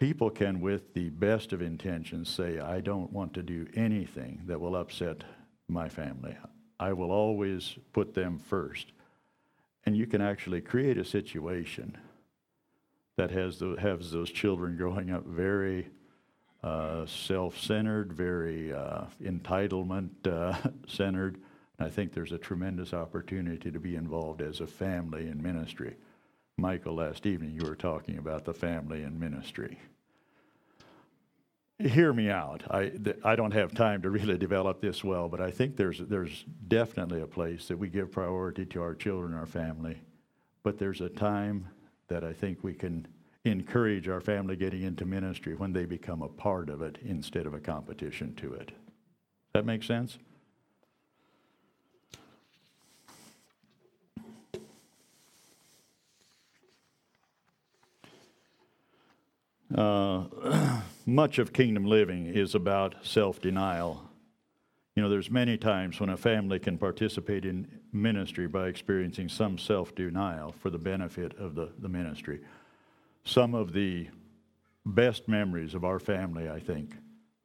[0.00, 4.58] People can, with the best of intentions, say, I don't want to do anything that
[4.58, 5.24] will upset
[5.68, 6.34] my family.
[6.80, 8.92] I will always put them first.
[9.84, 11.98] And you can actually create a situation
[13.18, 15.90] that has, the, has those children growing up very
[16.64, 20.56] uh, self centered, very uh, entitlement uh,
[20.88, 21.42] centered.
[21.78, 25.96] And I think there's a tremendous opportunity to be involved as a family in ministry.
[26.60, 29.78] Michael, last evening you were talking about the family and ministry.
[31.78, 32.62] Hear me out.
[32.70, 35.98] I, th- I don't have time to really develop this well, but I think there's,
[35.98, 39.98] there's definitely a place that we give priority to our children, our family.
[40.62, 41.66] But there's a time
[42.08, 43.08] that I think we can
[43.44, 47.54] encourage our family getting into ministry when they become a part of it instead of
[47.54, 48.72] a competition to it.
[49.54, 50.18] That make sense?
[59.74, 60.24] Uh,
[61.06, 64.02] much of kingdom living is about self-denial.
[64.96, 69.58] You know, there's many times when a family can participate in ministry by experiencing some
[69.58, 72.40] self-denial for the benefit of the, the ministry.
[73.24, 74.08] Some of the
[74.84, 76.96] best memories of our family, I think,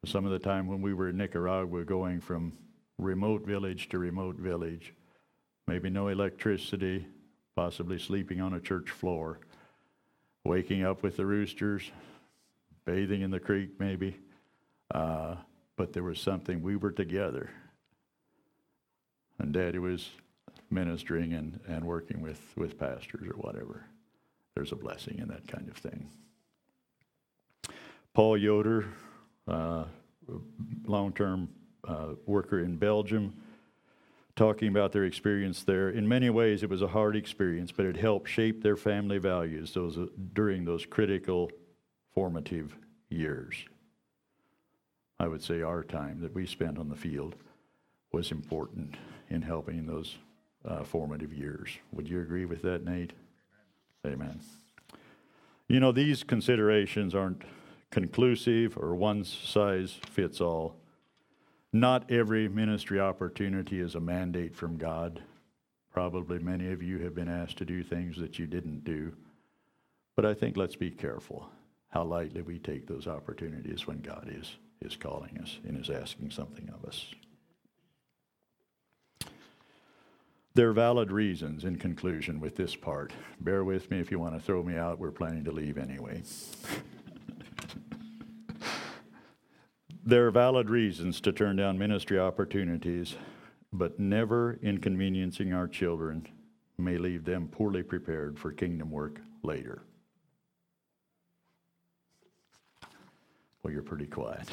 [0.05, 2.53] some of the time when we were in Nicaragua going from
[2.97, 4.93] remote village to remote village,
[5.67, 7.05] maybe no electricity,
[7.55, 9.39] possibly sleeping on a church floor,
[10.43, 11.91] waking up with the roosters,
[12.85, 14.17] bathing in the creek maybe.
[14.93, 15.35] Uh,
[15.75, 17.49] but there was something, we were together.
[19.39, 20.09] And Daddy was
[20.69, 23.85] ministering and, and working with, with pastors or whatever.
[24.55, 26.09] There's a blessing in that kind of thing.
[28.13, 28.85] Paul Yoder,
[29.47, 29.85] uh,
[30.85, 31.49] long term
[31.85, 33.33] uh, worker in Belgium,
[34.35, 35.89] talking about their experience there.
[35.89, 39.73] In many ways, it was a hard experience, but it helped shape their family values
[39.73, 41.51] those, uh, during those critical
[42.15, 42.78] formative
[43.10, 43.56] years.
[45.19, 47.36] I would say our time that we spent on the field
[48.12, 48.95] was important
[49.30, 50.17] in helping those
[50.65, 51.69] uh, formative years.
[51.91, 53.13] Would you agree with that, Nate?
[54.06, 54.39] Amen.
[55.67, 57.43] You know, these considerations aren't
[57.91, 60.75] conclusive or one size fits all.
[61.73, 65.21] Not every ministry opportunity is a mandate from God.
[65.91, 69.13] Probably many of you have been asked to do things that you didn't do.
[70.15, 71.49] But I think let's be careful
[71.95, 76.29] how lightly we take those opportunities when God is, is calling us and is asking
[76.29, 77.05] something of us.
[80.55, 83.13] There are valid reasons in conclusion with this part.
[83.39, 84.99] Bear with me if you want to throw me out.
[84.99, 86.21] We're planning to leave anyway.
[90.05, 93.15] there are valid reasons to turn down ministry opportunities,
[93.71, 96.27] but never inconveniencing our children
[96.77, 99.84] may leave them poorly prepared for kingdom work later.
[103.65, 104.47] Well, you're pretty quiet.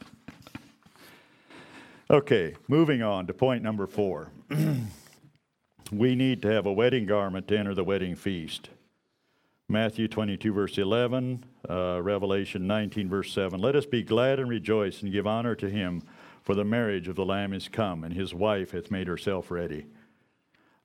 [2.10, 4.30] okay, moving on to point number four.
[5.90, 8.68] we need to have a wedding garment to enter the wedding feast.
[9.66, 13.58] Matthew 22, verse 11, uh, Revelation 19, verse 7.
[13.58, 16.02] Let us be glad and rejoice and give honor to him,
[16.42, 19.86] for the marriage of the Lamb is come, and his wife hath made herself ready.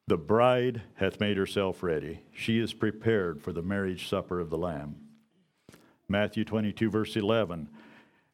[0.07, 2.21] The bride hath made herself ready.
[2.31, 5.06] She is prepared for the marriage supper of the Lamb.
[6.09, 7.69] Matthew 22, verse 11.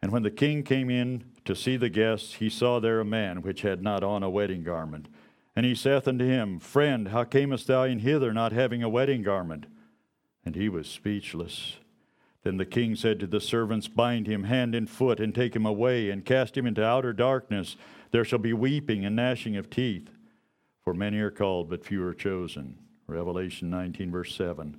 [0.02, 3.42] And when the king came in to see the guests, he saw there a man
[3.42, 5.08] which had not on a wedding garment.
[5.56, 9.24] And he saith unto him, Friend, how camest thou in hither not having a wedding
[9.24, 9.66] garment?
[10.46, 11.78] And he was speechless.
[12.44, 15.66] Then the king said to the servants, Bind him hand and foot, and take him
[15.66, 17.78] away, and cast him into outer darkness.
[18.12, 20.10] There shall be weeping and gnashing of teeth.
[20.84, 22.78] For many are called, but few are chosen.
[23.08, 24.78] Revelation 19, verse 7.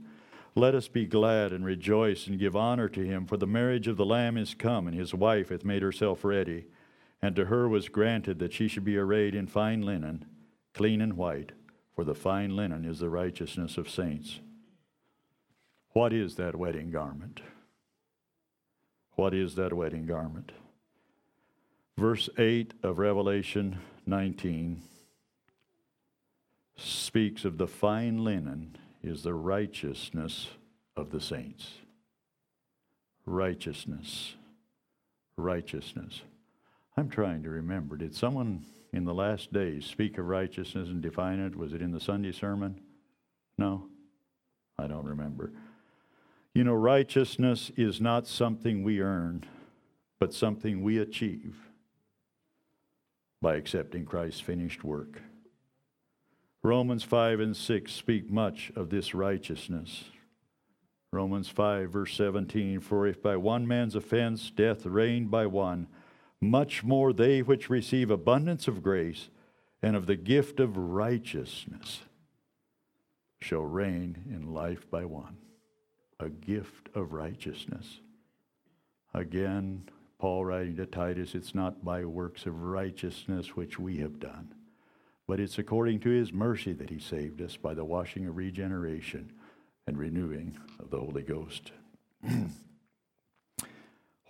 [0.56, 3.96] Let us be glad and rejoice and give honor to him, for the marriage of
[3.96, 6.66] the Lamb is come, and his wife hath made herself ready.
[7.20, 10.26] And to her was granted that she should be arrayed in fine linen,
[10.72, 11.52] clean and white,
[11.94, 14.40] for the fine linen is the righteousness of saints.
[15.90, 17.40] What is that wedding garment?
[19.12, 20.52] What is that wedding garment?
[21.96, 24.82] Verse 8 of Revelation 19
[26.76, 30.48] speaks of the fine linen is the righteousness
[30.96, 31.68] of the saints.
[33.26, 34.34] Righteousness.
[35.36, 36.22] Righteousness.
[36.96, 37.96] I'm trying to remember.
[37.96, 41.56] Did someone in the last days speak of righteousness and define it?
[41.56, 42.80] Was it in the Sunday sermon?
[43.58, 43.88] No?
[44.78, 45.52] I don't remember.
[46.54, 49.44] You know, righteousness is not something we earn,
[50.20, 51.56] but something we achieve
[53.42, 55.20] by accepting Christ's finished work.
[56.64, 60.05] Romans 5 and 6 speak much of this righteousness.
[61.12, 65.88] Romans 5, verse 17 For if by one man's offense death reigned by one,
[66.40, 69.29] much more they which receive abundance of grace
[69.83, 72.00] and of the gift of righteousness
[73.42, 75.37] shall reign in life by one.
[76.18, 78.00] A gift of righteousness.
[79.12, 79.83] Again,
[80.18, 84.55] Paul writing to Titus, it's not by works of righteousness which we have done
[85.26, 89.32] but it's according to his mercy that he saved us by the washing of regeneration
[89.87, 91.72] and renewing of the Holy Ghost.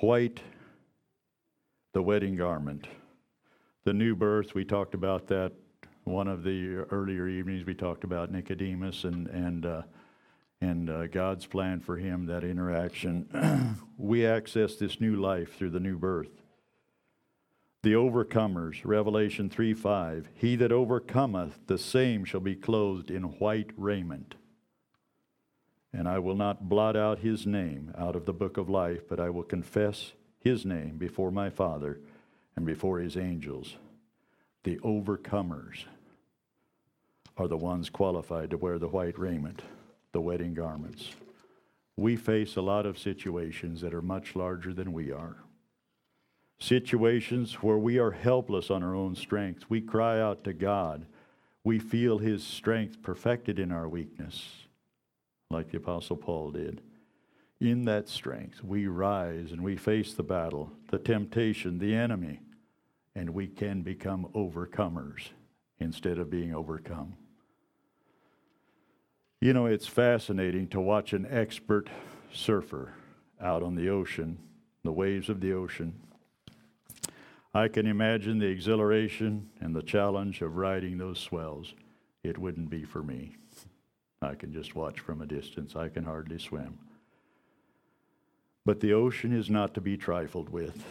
[0.01, 0.41] White,
[1.93, 2.87] the wedding garment.
[3.85, 5.53] The new birth, we talked about that
[6.05, 7.67] one of the earlier evenings.
[7.67, 9.83] We talked about Nicodemus and, and, uh,
[10.61, 13.79] and uh, God's plan for him, that interaction.
[13.99, 16.44] we access this new life through the new birth
[17.85, 20.31] the overcomers, Revelation 3 5.
[20.35, 24.37] He that overcometh, the same shall be clothed in white raiment.
[25.93, 29.21] And I will not blot out his name out of the book of life, but
[29.21, 32.01] I will confess his name before my Father
[32.57, 33.77] and before his angels.
[34.63, 35.85] The overcomers
[37.37, 39.61] are the ones qualified to wear the white raiment,
[40.13, 41.11] the wedding garments.
[41.97, 45.44] We face a lot of situations that are much larger than we are
[46.59, 49.65] situations where we are helpless on our own strength.
[49.69, 51.07] We cry out to God.
[51.63, 54.67] We feel His strength perfected in our weakness,
[55.51, 56.83] like the Apostle Paul did.
[57.61, 62.41] In that strength, we rise and we face the battle, the temptation, the enemy,
[63.15, 65.29] and we can become overcomers
[65.79, 67.15] instead of being overcome.
[69.41, 71.89] You know, it's fascinating to watch an expert
[72.33, 72.95] surfer
[73.41, 74.39] out on the ocean,
[74.83, 75.95] the waves of the ocean,
[77.57, 81.75] I can imagine the exhilaration and the challenge of riding those swells.
[82.25, 83.37] It wouldn't be for me.
[84.21, 85.77] I can just watch from a distance.
[85.77, 86.79] I can hardly swim.
[88.65, 90.85] But the ocean is not to be trifled with.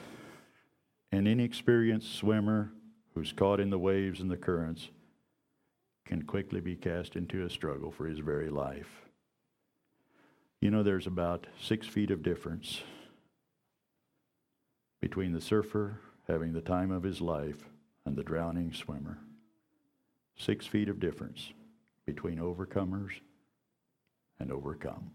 [1.12, 2.72] An inexperienced swimmer
[3.14, 4.88] who's caught in the waves and the currents
[6.06, 9.02] can quickly be cast into a struggle for his very life.
[10.62, 12.84] You know, there's about six feet of difference
[15.02, 17.70] between the surfer having the time of his life
[18.06, 19.20] and the drowning swimmer.
[20.36, 21.54] Six feet of difference
[22.06, 23.12] between overcomers
[24.40, 25.12] and overcome.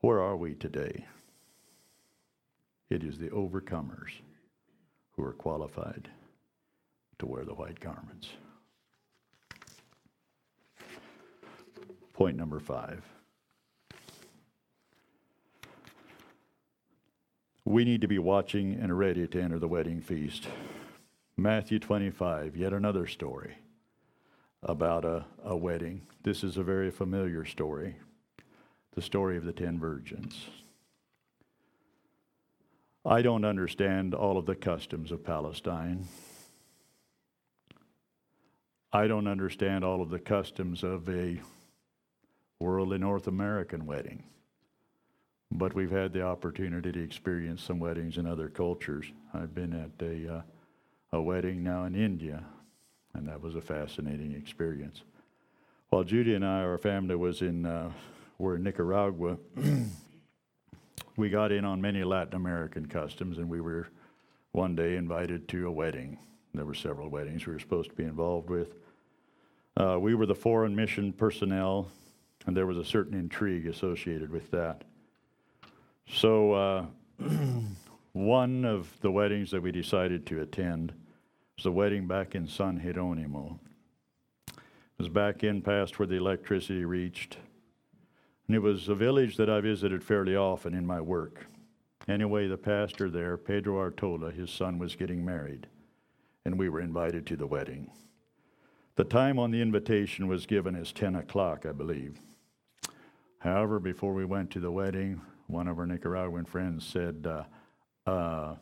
[0.00, 1.06] Where are we today?
[2.90, 4.10] It is the overcomers
[5.12, 6.08] who are qualified
[7.18, 8.28] to wear the white garments.
[12.12, 13.02] Point number five.
[17.66, 20.46] We need to be watching and ready to enter the wedding feast.
[21.36, 23.58] Matthew 25, yet another story
[24.62, 26.02] about a, a wedding.
[26.22, 27.96] This is a very familiar story
[28.94, 30.46] the story of the ten virgins.
[33.04, 36.06] I don't understand all of the customs of Palestine.
[38.92, 41.40] I don't understand all of the customs of a
[42.60, 44.22] worldly North American wedding.
[45.52, 49.06] But we've had the opportunity to experience some weddings in other cultures.
[49.32, 50.42] I've been at a, uh,
[51.12, 52.44] a wedding now in India,
[53.14, 55.02] and that was a fascinating experience.
[55.90, 57.92] While Judy and I, our family was in, uh,
[58.38, 59.38] were in Nicaragua,
[61.16, 63.88] we got in on many Latin American customs, and we were
[64.52, 66.18] one day invited to a wedding.
[66.54, 68.74] There were several weddings we were supposed to be involved with.
[69.76, 71.88] Uh, we were the foreign mission personnel,
[72.46, 74.84] and there was a certain intrigue associated with that.
[76.08, 76.86] So, uh,
[78.12, 80.92] one of the weddings that we decided to attend
[81.56, 83.58] was the wedding back in San Jeronimo.
[84.48, 87.38] It was back in past where the electricity reached.
[88.46, 91.46] And it was a village that I visited fairly often in my work.
[92.08, 95.66] Anyway, the pastor there, Pedro Artola, his son was getting married,
[96.44, 97.90] and we were invited to the wedding.
[98.94, 102.20] The time on the invitation was given as 10 o'clock, I believe.
[103.40, 108.56] However, before we went to the wedding, one of our Nicaraguan friends said, uh, uh,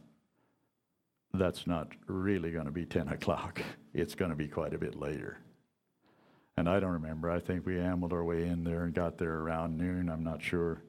[1.32, 3.62] That's not really going to be 10 o'clock.
[3.92, 5.38] It's going to be quite a bit later.
[6.56, 7.30] And I don't remember.
[7.30, 10.08] I think we ambled our way in there and got there around noon.
[10.08, 10.82] I'm not sure.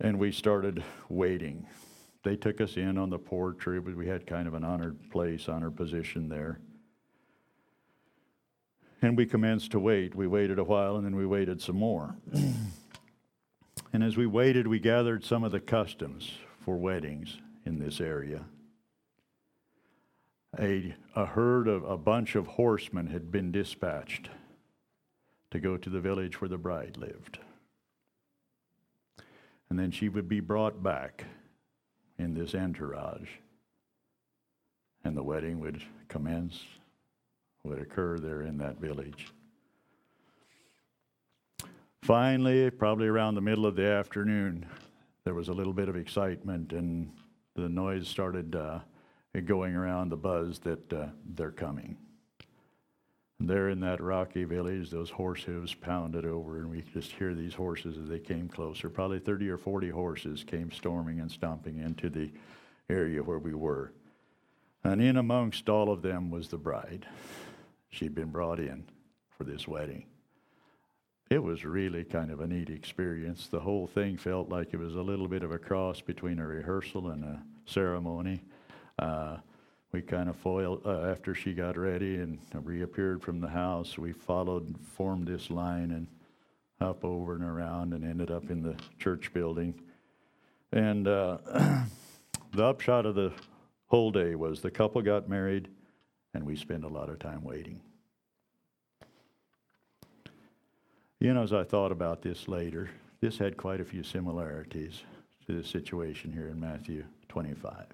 [0.00, 1.66] And we started waiting.
[2.24, 3.66] They took us in on the porch.
[3.66, 6.58] We had kind of an honored place, honored position there.
[9.02, 10.14] And we commenced to wait.
[10.14, 12.16] We waited a while and then we waited some more.
[13.94, 18.44] and as we waited, we gathered some of the customs for weddings in this area.
[20.58, 24.30] A, a herd of a bunch of horsemen had been dispatched
[25.52, 27.38] to go to the village where the bride lived.
[29.70, 31.26] And then she would be brought back
[32.18, 33.28] in this entourage.
[35.04, 36.64] And the wedding would commence,
[37.62, 39.28] would occur there in that village.
[42.04, 44.66] Finally, probably around the middle of the afternoon,
[45.24, 47.10] there was a little bit of excitement, and
[47.56, 48.78] the noise started uh,
[49.46, 51.96] going around the buzz that uh, they're coming.
[53.40, 57.32] There in that rocky village, those horse hooves pounded over, and we could just hear
[57.32, 58.90] these horses as they came closer.
[58.90, 62.30] Probably 30 or 40 horses came storming and stomping into the
[62.90, 63.94] area where we were.
[64.84, 67.06] And in amongst all of them was the bride.
[67.88, 68.84] She'd been brought in
[69.38, 70.04] for this wedding.
[71.30, 73.46] It was really kind of a neat experience.
[73.46, 76.46] The whole thing felt like it was a little bit of a cross between a
[76.46, 78.42] rehearsal and a ceremony.
[78.98, 79.38] Uh,
[79.90, 83.96] we kind of foiled uh, after she got ready and reappeared from the house.
[83.96, 86.08] We followed, and formed this line, and
[86.80, 89.80] up over and around, and ended up in the church building.
[90.72, 91.38] And uh,
[92.52, 93.32] the upshot of the
[93.86, 95.68] whole day was the couple got married,
[96.34, 97.80] and we spent a lot of time waiting.
[101.24, 102.90] You know, as I thought about this later,
[103.22, 105.04] this had quite a few similarities
[105.46, 107.86] to the situation here in Matthew 25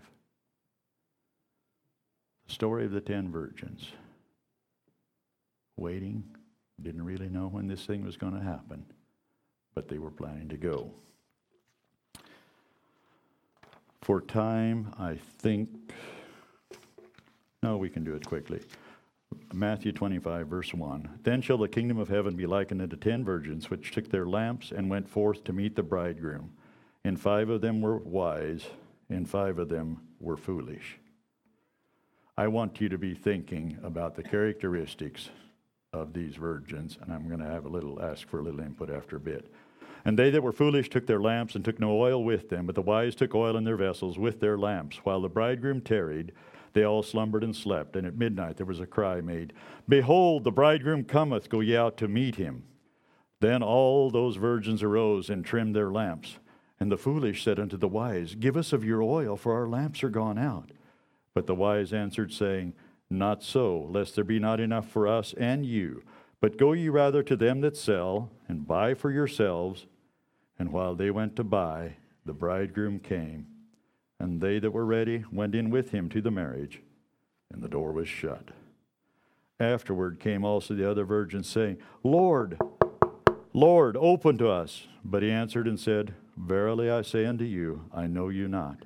[2.49, 3.93] The story of the ten virgins.
[5.77, 6.25] Waiting,
[6.83, 8.85] didn't really know when this thing was going to happen,
[9.77, 10.91] but they were planning to go.
[14.03, 15.69] For time, I think,
[17.63, 18.61] no, we can do it quickly.
[19.53, 21.21] Matthew 25, verse 1.
[21.23, 24.71] Then shall the kingdom of heaven be likened unto ten virgins, which took their lamps
[24.71, 26.53] and went forth to meet the bridegroom.
[27.05, 28.67] And five of them were wise,
[29.09, 30.99] and five of them were foolish.
[32.37, 35.31] I want you to be thinking about the characteristics
[35.93, 38.89] of these virgins, and I'm going to have a little ask for a little input
[38.89, 39.53] after a bit.
[40.05, 42.77] And they that were foolish took their lamps and took no oil with them, but
[42.77, 44.99] the wise took oil in their vessels with their lamps.
[45.05, 46.33] While the bridegroom tarried,
[46.73, 47.97] they all slumbered and slept.
[47.97, 49.53] And at midnight there was a cry made,
[49.89, 52.65] Behold, the bridegroom cometh, go ye out to meet him.
[53.41, 56.39] Then all those virgins arose and trimmed their lamps.
[56.79, 60.03] And the foolish said unto the wise, Give us of your oil, for our lamps
[60.03, 60.71] are gone out.
[61.35, 62.75] But the wise answered, saying,
[63.09, 66.03] Not so, lest there be not enough for us and you.
[66.41, 69.87] But go ye rather to them that sell, and buy for yourselves.
[70.59, 73.47] And while they went to buy, the bridegroom came,
[74.21, 76.83] and they that were ready went in with him to the marriage,
[77.51, 78.51] and the door was shut.
[79.59, 82.59] Afterward came also the other virgins, saying, Lord,
[83.53, 84.87] Lord, open to us.
[85.05, 88.85] But he answered and said, Verily I say unto you, I know you not.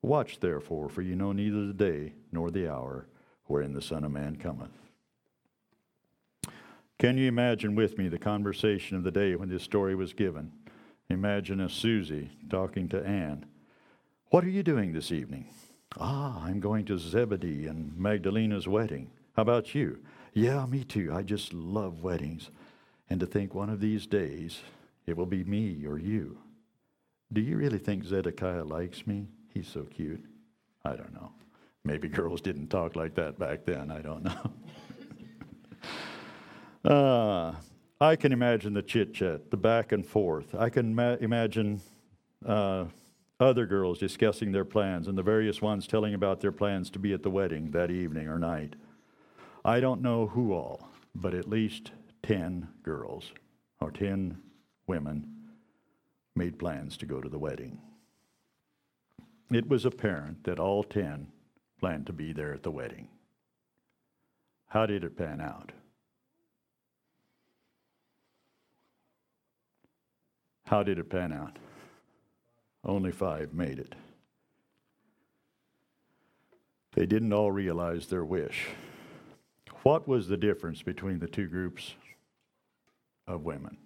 [0.00, 3.08] Watch therefore, for you know neither the day nor the hour
[3.46, 4.70] wherein the Son of Man cometh.
[6.98, 10.52] Can you imagine with me the conversation of the day when this story was given?
[11.10, 13.46] Imagine a Susie talking to Anne.
[14.30, 15.46] What are you doing this evening?
[15.98, 19.10] Ah, I'm going to Zebedee and Magdalena's wedding.
[19.34, 20.00] How about you?
[20.34, 21.10] Yeah, me too.
[21.14, 22.50] I just love weddings.
[23.08, 24.60] And to think one of these days
[25.06, 26.36] it will be me or you.
[27.32, 29.28] Do you really think Zedekiah likes me?
[29.54, 30.22] He's so cute.
[30.84, 31.32] I don't know.
[31.84, 33.90] Maybe girls didn't talk like that back then.
[33.90, 34.50] I don't know.
[36.84, 37.54] uh,
[38.04, 40.54] I can imagine the chit chat, the back and forth.
[40.54, 41.80] I can ma- imagine
[42.44, 42.84] uh,
[43.40, 47.12] other girls discussing their plans and the various ones telling about their plans to be
[47.12, 48.74] at the wedding that evening or night.
[49.64, 53.32] I don't know who all, but at least 10 girls
[53.80, 54.38] or 10
[54.86, 55.26] women
[56.34, 57.78] made plans to go to the wedding.
[59.50, 61.28] It was apparent that all 10
[61.78, 63.08] planned to be there at the wedding.
[64.66, 65.72] How did it pan out?
[70.66, 71.58] How did it pan out?
[72.88, 73.94] Only five made it.
[76.94, 78.66] They didn't all realize their wish.
[79.82, 81.94] What was the difference between the two groups
[83.26, 83.76] of women?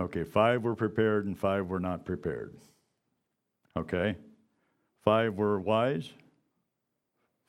[0.00, 2.56] Okay, five were prepared and five were not prepared.
[3.76, 4.16] Okay?
[5.04, 6.08] Five were wise,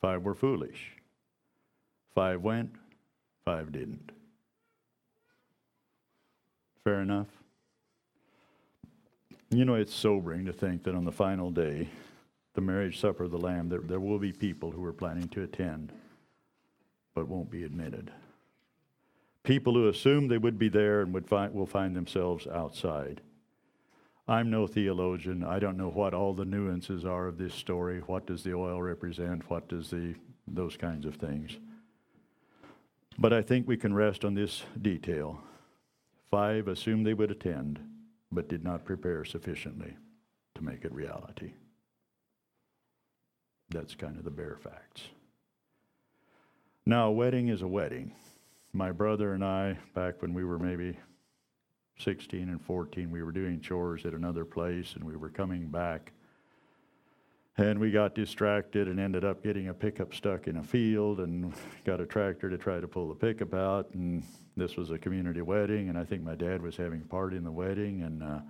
[0.02, 0.92] five were foolish.
[2.14, 2.70] Five went,
[3.44, 4.13] five didn't.
[6.84, 7.28] Fair enough?
[9.50, 11.88] You know, it's sobering to think that on the final day,
[12.54, 15.42] the marriage supper of the Lamb, there, there will be people who are planning to
[15.42, 15.92] attend
[17.14, 18.10] but won't be admitted.
[19.44, 23.20] People who assumed they would be there and would find, will find themselves outside.
[24.26, 25.44] I'm no theologian.
[25.44, 28.00] I don't know what all the nuances are of this story.
[28.06, 29.48] What does the oil represent?
[29.50, 30.14] What does the
[30.46, 31.56] those kinds of things?
[33.18, 35.42] But I think we can rest on this detail.
[36.30, 37.80] Five assumed they would attend,
[38.32, 39.96] but did not prepare sufficiently
[40.54, 41.52] to make it reality.
[43.70, 45.02] That's kind of the bare facts.
[46.86, 48.12] Now, a wedding is a wedding
[48.74, 50.98] my brother and I, back when we were maybe
[51.98, 56.12] 16 and 14, we were doing chores at another place and we were coming back.
[57.56, 61.52] And we got distracted and ended up getting a pickup stuck in a field and
[61.84, 63.90] got a tractor to try to pull the pickup out.
[63.94, 64.24] And
[64.56, 67.52] this was a community wedding, and I think my dad was having part in the
[67.52, 68.02] wedding.
[68.02, 68.40] And uh,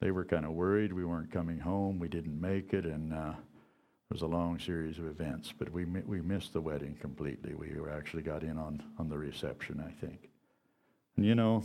[0.00, 1.98] they were kind of worried we weren't coming home.
[1.98, 2.84] We didn't make it.
[2.84, 3.32] And uh,
[4.10, 7.54] it was a long series of events, but we, we missed the wedding completely.
[7.54, 10.28] We actually got in on, on the reception, I think.
[11.16, 11.64] And you know,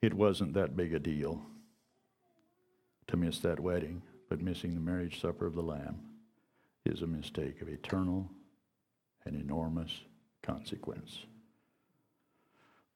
[0.00, 1.42] it wasn't that big a deal
[3.10, 6.00] to miss that wedding, but missing the marriage supper of the Lamb
[6.86, 8.30] is a mistake of eternal
[9.24, 9.90] and enormous
[10.42, 11.24] consequence.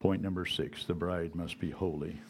[0.00, 2.20] Point number six the bride must be holy.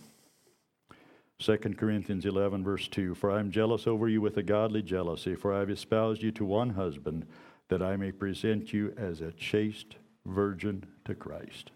[1.41, 5.35] 2 Corinthians 11, verse 2 For I am jealous over you with a godly jealousy,
[5.35, 7.27] for I have espoused you to one husband,
[7.69, 11.71] that I may present you as a chaste virgin to Christ.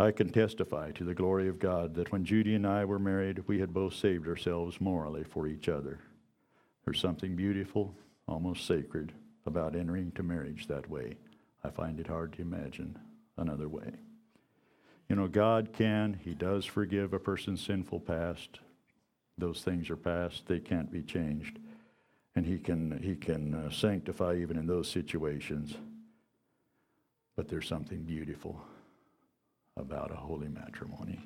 [0.00, 3.46] I can testify to the glory of God that when Judy and I were married,
[3.46, 5.98] we had both saved ourselves morally for each other.
[6.86, 7.94] There's something beautiful,
[8.26, 9.12] almost sacred,
[9.44, 11.18] about entering into marriage that way.
[11.62, 12.98] I find it hard to imagine
[13.36, 13.92] another way.
[15.10, 18.60] You know, God can, He does forgive a person's sinful past.
[19.36, 21.58] Those things are past, they can't be changed.
[22.34, 25.74] And He can, he can uh, sanctify even in those situations.
[27.36, 28.64] But there's something beautiful
[29.80, 31.20] about a holy matrimony.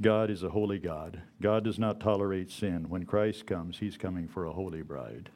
[0.00, 1.20] God is a holy God.
[1.40, 2.88] God does not tolerate sin.
[2.88, 5.30] When Christ comes, He's coming for a holy bride.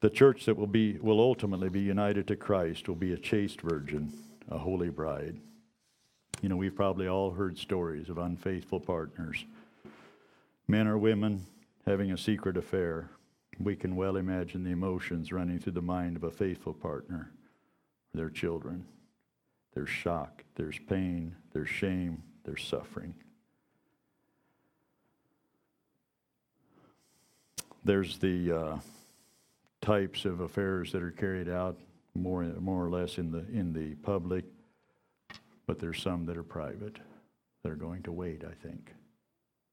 [0.00, 3.60] The church that will be will ultimately be united to Christ will be a chaste
[3.60, 4.12] virgin
[4.48, 5.36] a holy bride.
[6.42, 9.44] You know, we've probably all heard stories of unfaithful partners,
[10.68, 11.46] men or women
[11.86, 13.10] having a secret affair,
[13.58, 17.30] We can well imagine the emotions running through the mind of a faithful partner,
[18.12, 18.84] their children.
[19.76, 23.14] There's shock, there's pain, there's shame, there's suffering.
[27.84, 28.78] There's the uh,
[29.82, 31.76] types of affairs that are carried out
[32.14, 34.46] more, more or less in the, in the public,
[35.66, 36.96] but there's some that are private
[37.62, 38.94] that are going to wait, I think,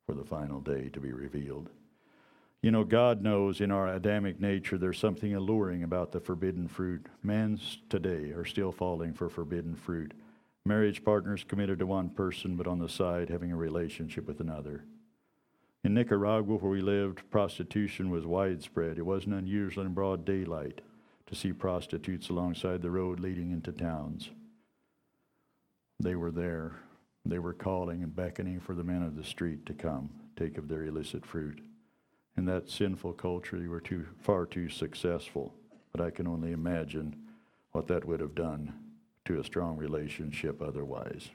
[0.05, 1.69] for the final day to be revealed.
[2.63, 7.07] You know, God knows in our Adamic nature there's something alluring about the forbidden fruit.
[7.21, 7.59] Men
[7.89, 10.13] today are still falling for forbidden fruit.
[10.65, 14.85] Marriage partners committed to one person, but on the side having a relationship with another.
[15.83, 18.97] In Nicaragua, where we lived, prostitution was widespread.
[18.97, 20.79] It wasn't unusual in broad daylight
[21.25, 24.29] to see prostitutes alongside the road leading into towns.
[25.99, 26.77] They were there.
[27.25, 30.69] They were calling and beckoning for the men of the street to come, take of
[30.69, 31.59] their illicit fruit.
[32.35, 35.53] In that sinful culture, you were too, far too successful.
[35.91, 37.15] But I can only imagine
[37.71, 38.73] what that would have done
[39.25, 41.29] to a strong relationship otherwise.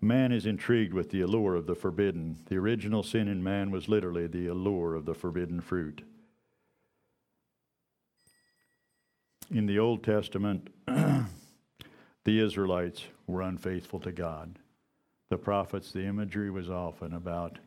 [0.00, 2.38] Man is intrigued with the allure of the forbidden.
[2.46, 6.02] The original sin in man was literally the allure of the forbidden fruit.
[9.50, 11.26] In the Old Testament, the
[12.26, 14.58] Israelites were unfaithful to God.
[15.28, 17.58] The prophets, the imagery was often about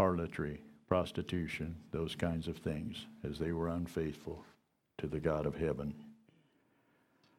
[0.00, 4.42] harlotry, prostitution, those kinds of things, as they were unfaithful
[4.96, 5.92] to the God of heaven.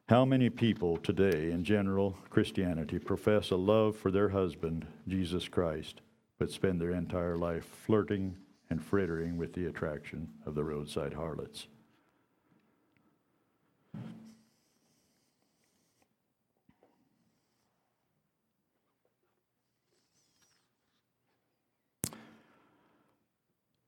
[0.08, 6.02] How many people today, in general Christianity, profess a love for their husband, Jesus Christ,
[6.38, 8.36] but spend their entire life flirting
[8.70, 11.66] and frittering with the attraction of the roadside harlots?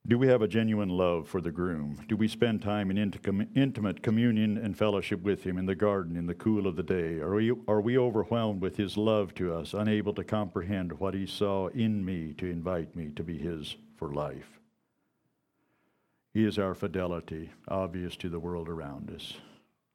[0.06, 2.04] Do we have a genuine love for the groom?
[2.08, 6.26] Do we spend time in intimate communion and fellowship with him in the garden in
[6.26, 7.20] the cool of the day?
[7.20, 11.26] Are we, are we overwhelmed with his love to us, unable to comprehend what he
[11.26, 14.60] saw in me to invite me to be his for life?
[16.34, 19.38] He is our fidelity, obvious to the world around us,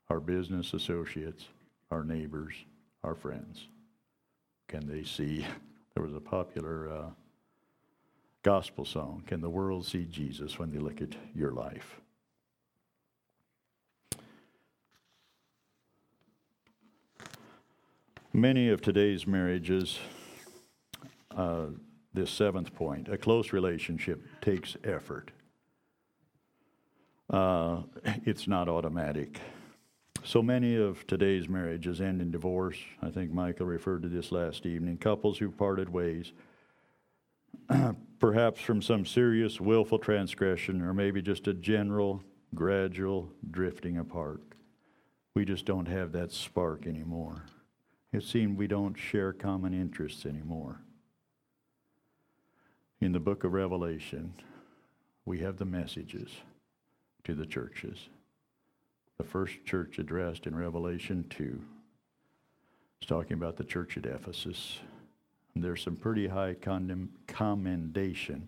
[0.10, 1.45] our business associates,
[1.91, 2.55] our neighbors,
[3.03, 3.68] our friends.
[4.68, 5.45] Can they see?
[5.95, 6.88] There was a popular.
[6.88, 7.10] Uh,
[8.44, 12.00] gospel song Can the world see Jesus when they look at your life?
[18.32, 19.98] Many of today's marriages,
[21.36, 21.66] uh,
[22.14, 25.32] this seventh point, a close relationship takes effort.
[27.30, 27.82] Uh,
[28.26, 29.40] it's not automatic.
[30.24, 32.78] So many of today's marriages end in divorce.
[33.02, 34.98] I think Michael referred to this last evening.
[34.98, 36.34] Couples who parted ways
[38.20, 42.24] perhaps from some serious willful transgression or maybe just a general
[42.56, 44.41] gradual drifting apart.
[45.36, 47.45] We just don't have that spark anymore.
[48.12, 50.82] It seems we don't share common interests anymore.
[53.02, 54.34] In the book of Revelation,
[55.26, 56.30] we have the messages
[57.24, 58.10] to the churches.
[59.18, 61.62] The first church addressed in Revelation 2
[63.02, 64.80] is talking about the church at Ephesus.
[65.62, 68.47] There's some pretty high condem- commendation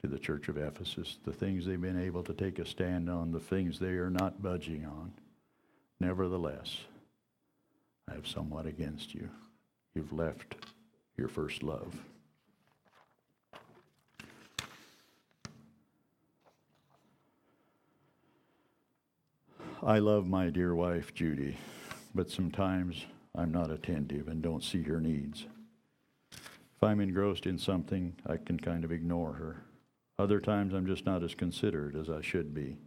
[0.00, 3.32] to the church of Ephesus, the things they've been able to take a stand on,
[3.32, 5.12] the things they are not budging on.
[5.98, 6.78] Nevertheless,
[8.08, 9.28] I have somewhat against you.
[9.94, 10.56] You've left
[11.16, 11.94] your first love.
[19.82, 21.56] I love my dear wife, Judy,
[22.14, 25.46] but sometimes I'm not attentive and don't see her needs.
[26.80, 29.64] If I'm engrossed in something, I can kind of ignore her.
[30.18, 32.78] Other times, I'm just not as considerate as I should be.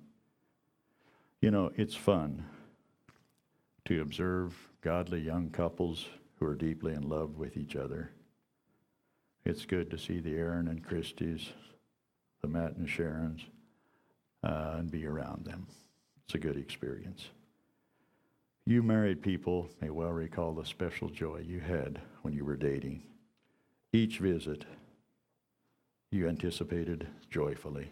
[1.41, 2.43] You know, it's fun
[3.85, 6.07] to observe godly young couples
[6.39, 8.09] who are deeply in love with each other.
[9.45, 11.49] It's good to see the Aaron and Christies,
[12.41, 13.41] the Matt and Sharons,
[14.43, 15.67] uh, and be around them.
[16.25, 17.27] It's a good experience.
[18.65, 23.03] You married people may well recall the special joy you had when you were dating
[23.93, 24.65] each visit
[26.11, 27.89] you anticipated joyfully.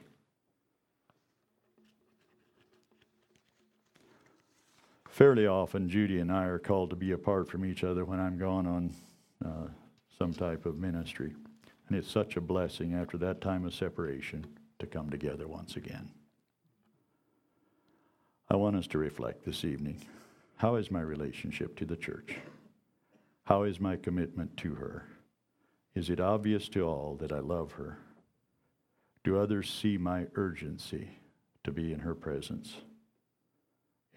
[5.09, 8.37] Fairly often, Judy and I are called to be apart from each other when I'm
[8.37, 8.93] gone on
[9.45, 9.67] uh,
[10.17, 11.33] some type of ministry.
[11.87, 14.45] And it's such a blessing after that time of separation
[14.79, 16.09] to come together once again.
[18.49, 20.01] I want us to reflect this evening.
[20.57, 22.35] How is my relationship to the church?
[23.43, 25.05] How is my commitment to her?
[25.93, 27.97] Is it obvious to all that I love her?
[29.23, 31.09] Do others see my urgency
[31.63, 32.77] to be in her presence?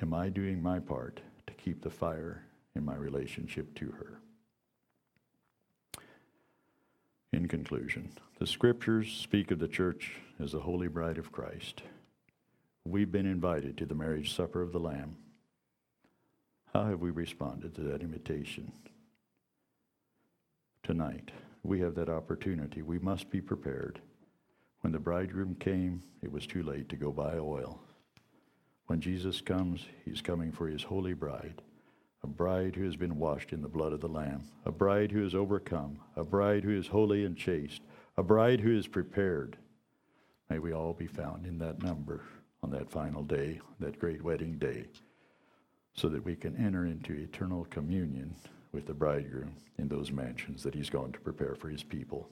[0.00, 2.44] Am I doing my part to keep the fire
[2.74, 4.20] in my relationship to her?
[7.32, 11.82] In conclusion, the scriptures speak of the church as the holy bride of Christ.
[12.84, 15.16] We've been invited to the marriage supper of the Lamb.
[16.72, 18.72] How have we responded to that invitation?
[20.82, 21.32] Tonight,
[21.64, 22.82] we have that opportunity.
[22.82, 24.00] We must be prepared.
[24.82, 27.80] When the bridegroom came, it was too late to go buy oil.
[28.86, 31.62] When Jesus comes, he's coming for his holy bride,
[32.22, 35.24] a bride who has been washed in the blood of the Lamb, a bride who
[35.24, 37.80] is overcome, a bride who is holy and chaste,
[38.18, 39.56] a bride who is prepared.
[40.50, 42.20] May we all be found in that number
[42.62, 44.84] on that final day, that great wedding day,
[45.94, 48.34] so that we can enter into eternal communion
[48.74, 52.28] with the bridegroom in those mansions that he's gone to prepare for his people.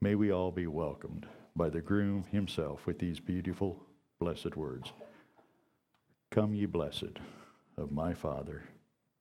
[0.00, 3.80] May we all be welcomed by the groom himself with these beautiful,
[4.18, 4.92] blessed words
[6.32, 7.20] Come, ye blessed
[7.78, 8.64] of my Father,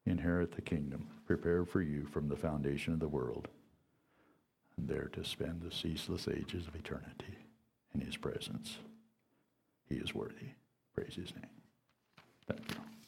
[0.05, 3.47] inherit the kingdom prepared for you from the foundation of the world,
[4.77, 7.37] and there to spend the ceaseless ages of eternity
[7.93, 8.77] in his presence.
[9.87, 10.49] He is worthy.
[10.93, 11.49] Praise his name.
[12.47, 13.04] Thank you.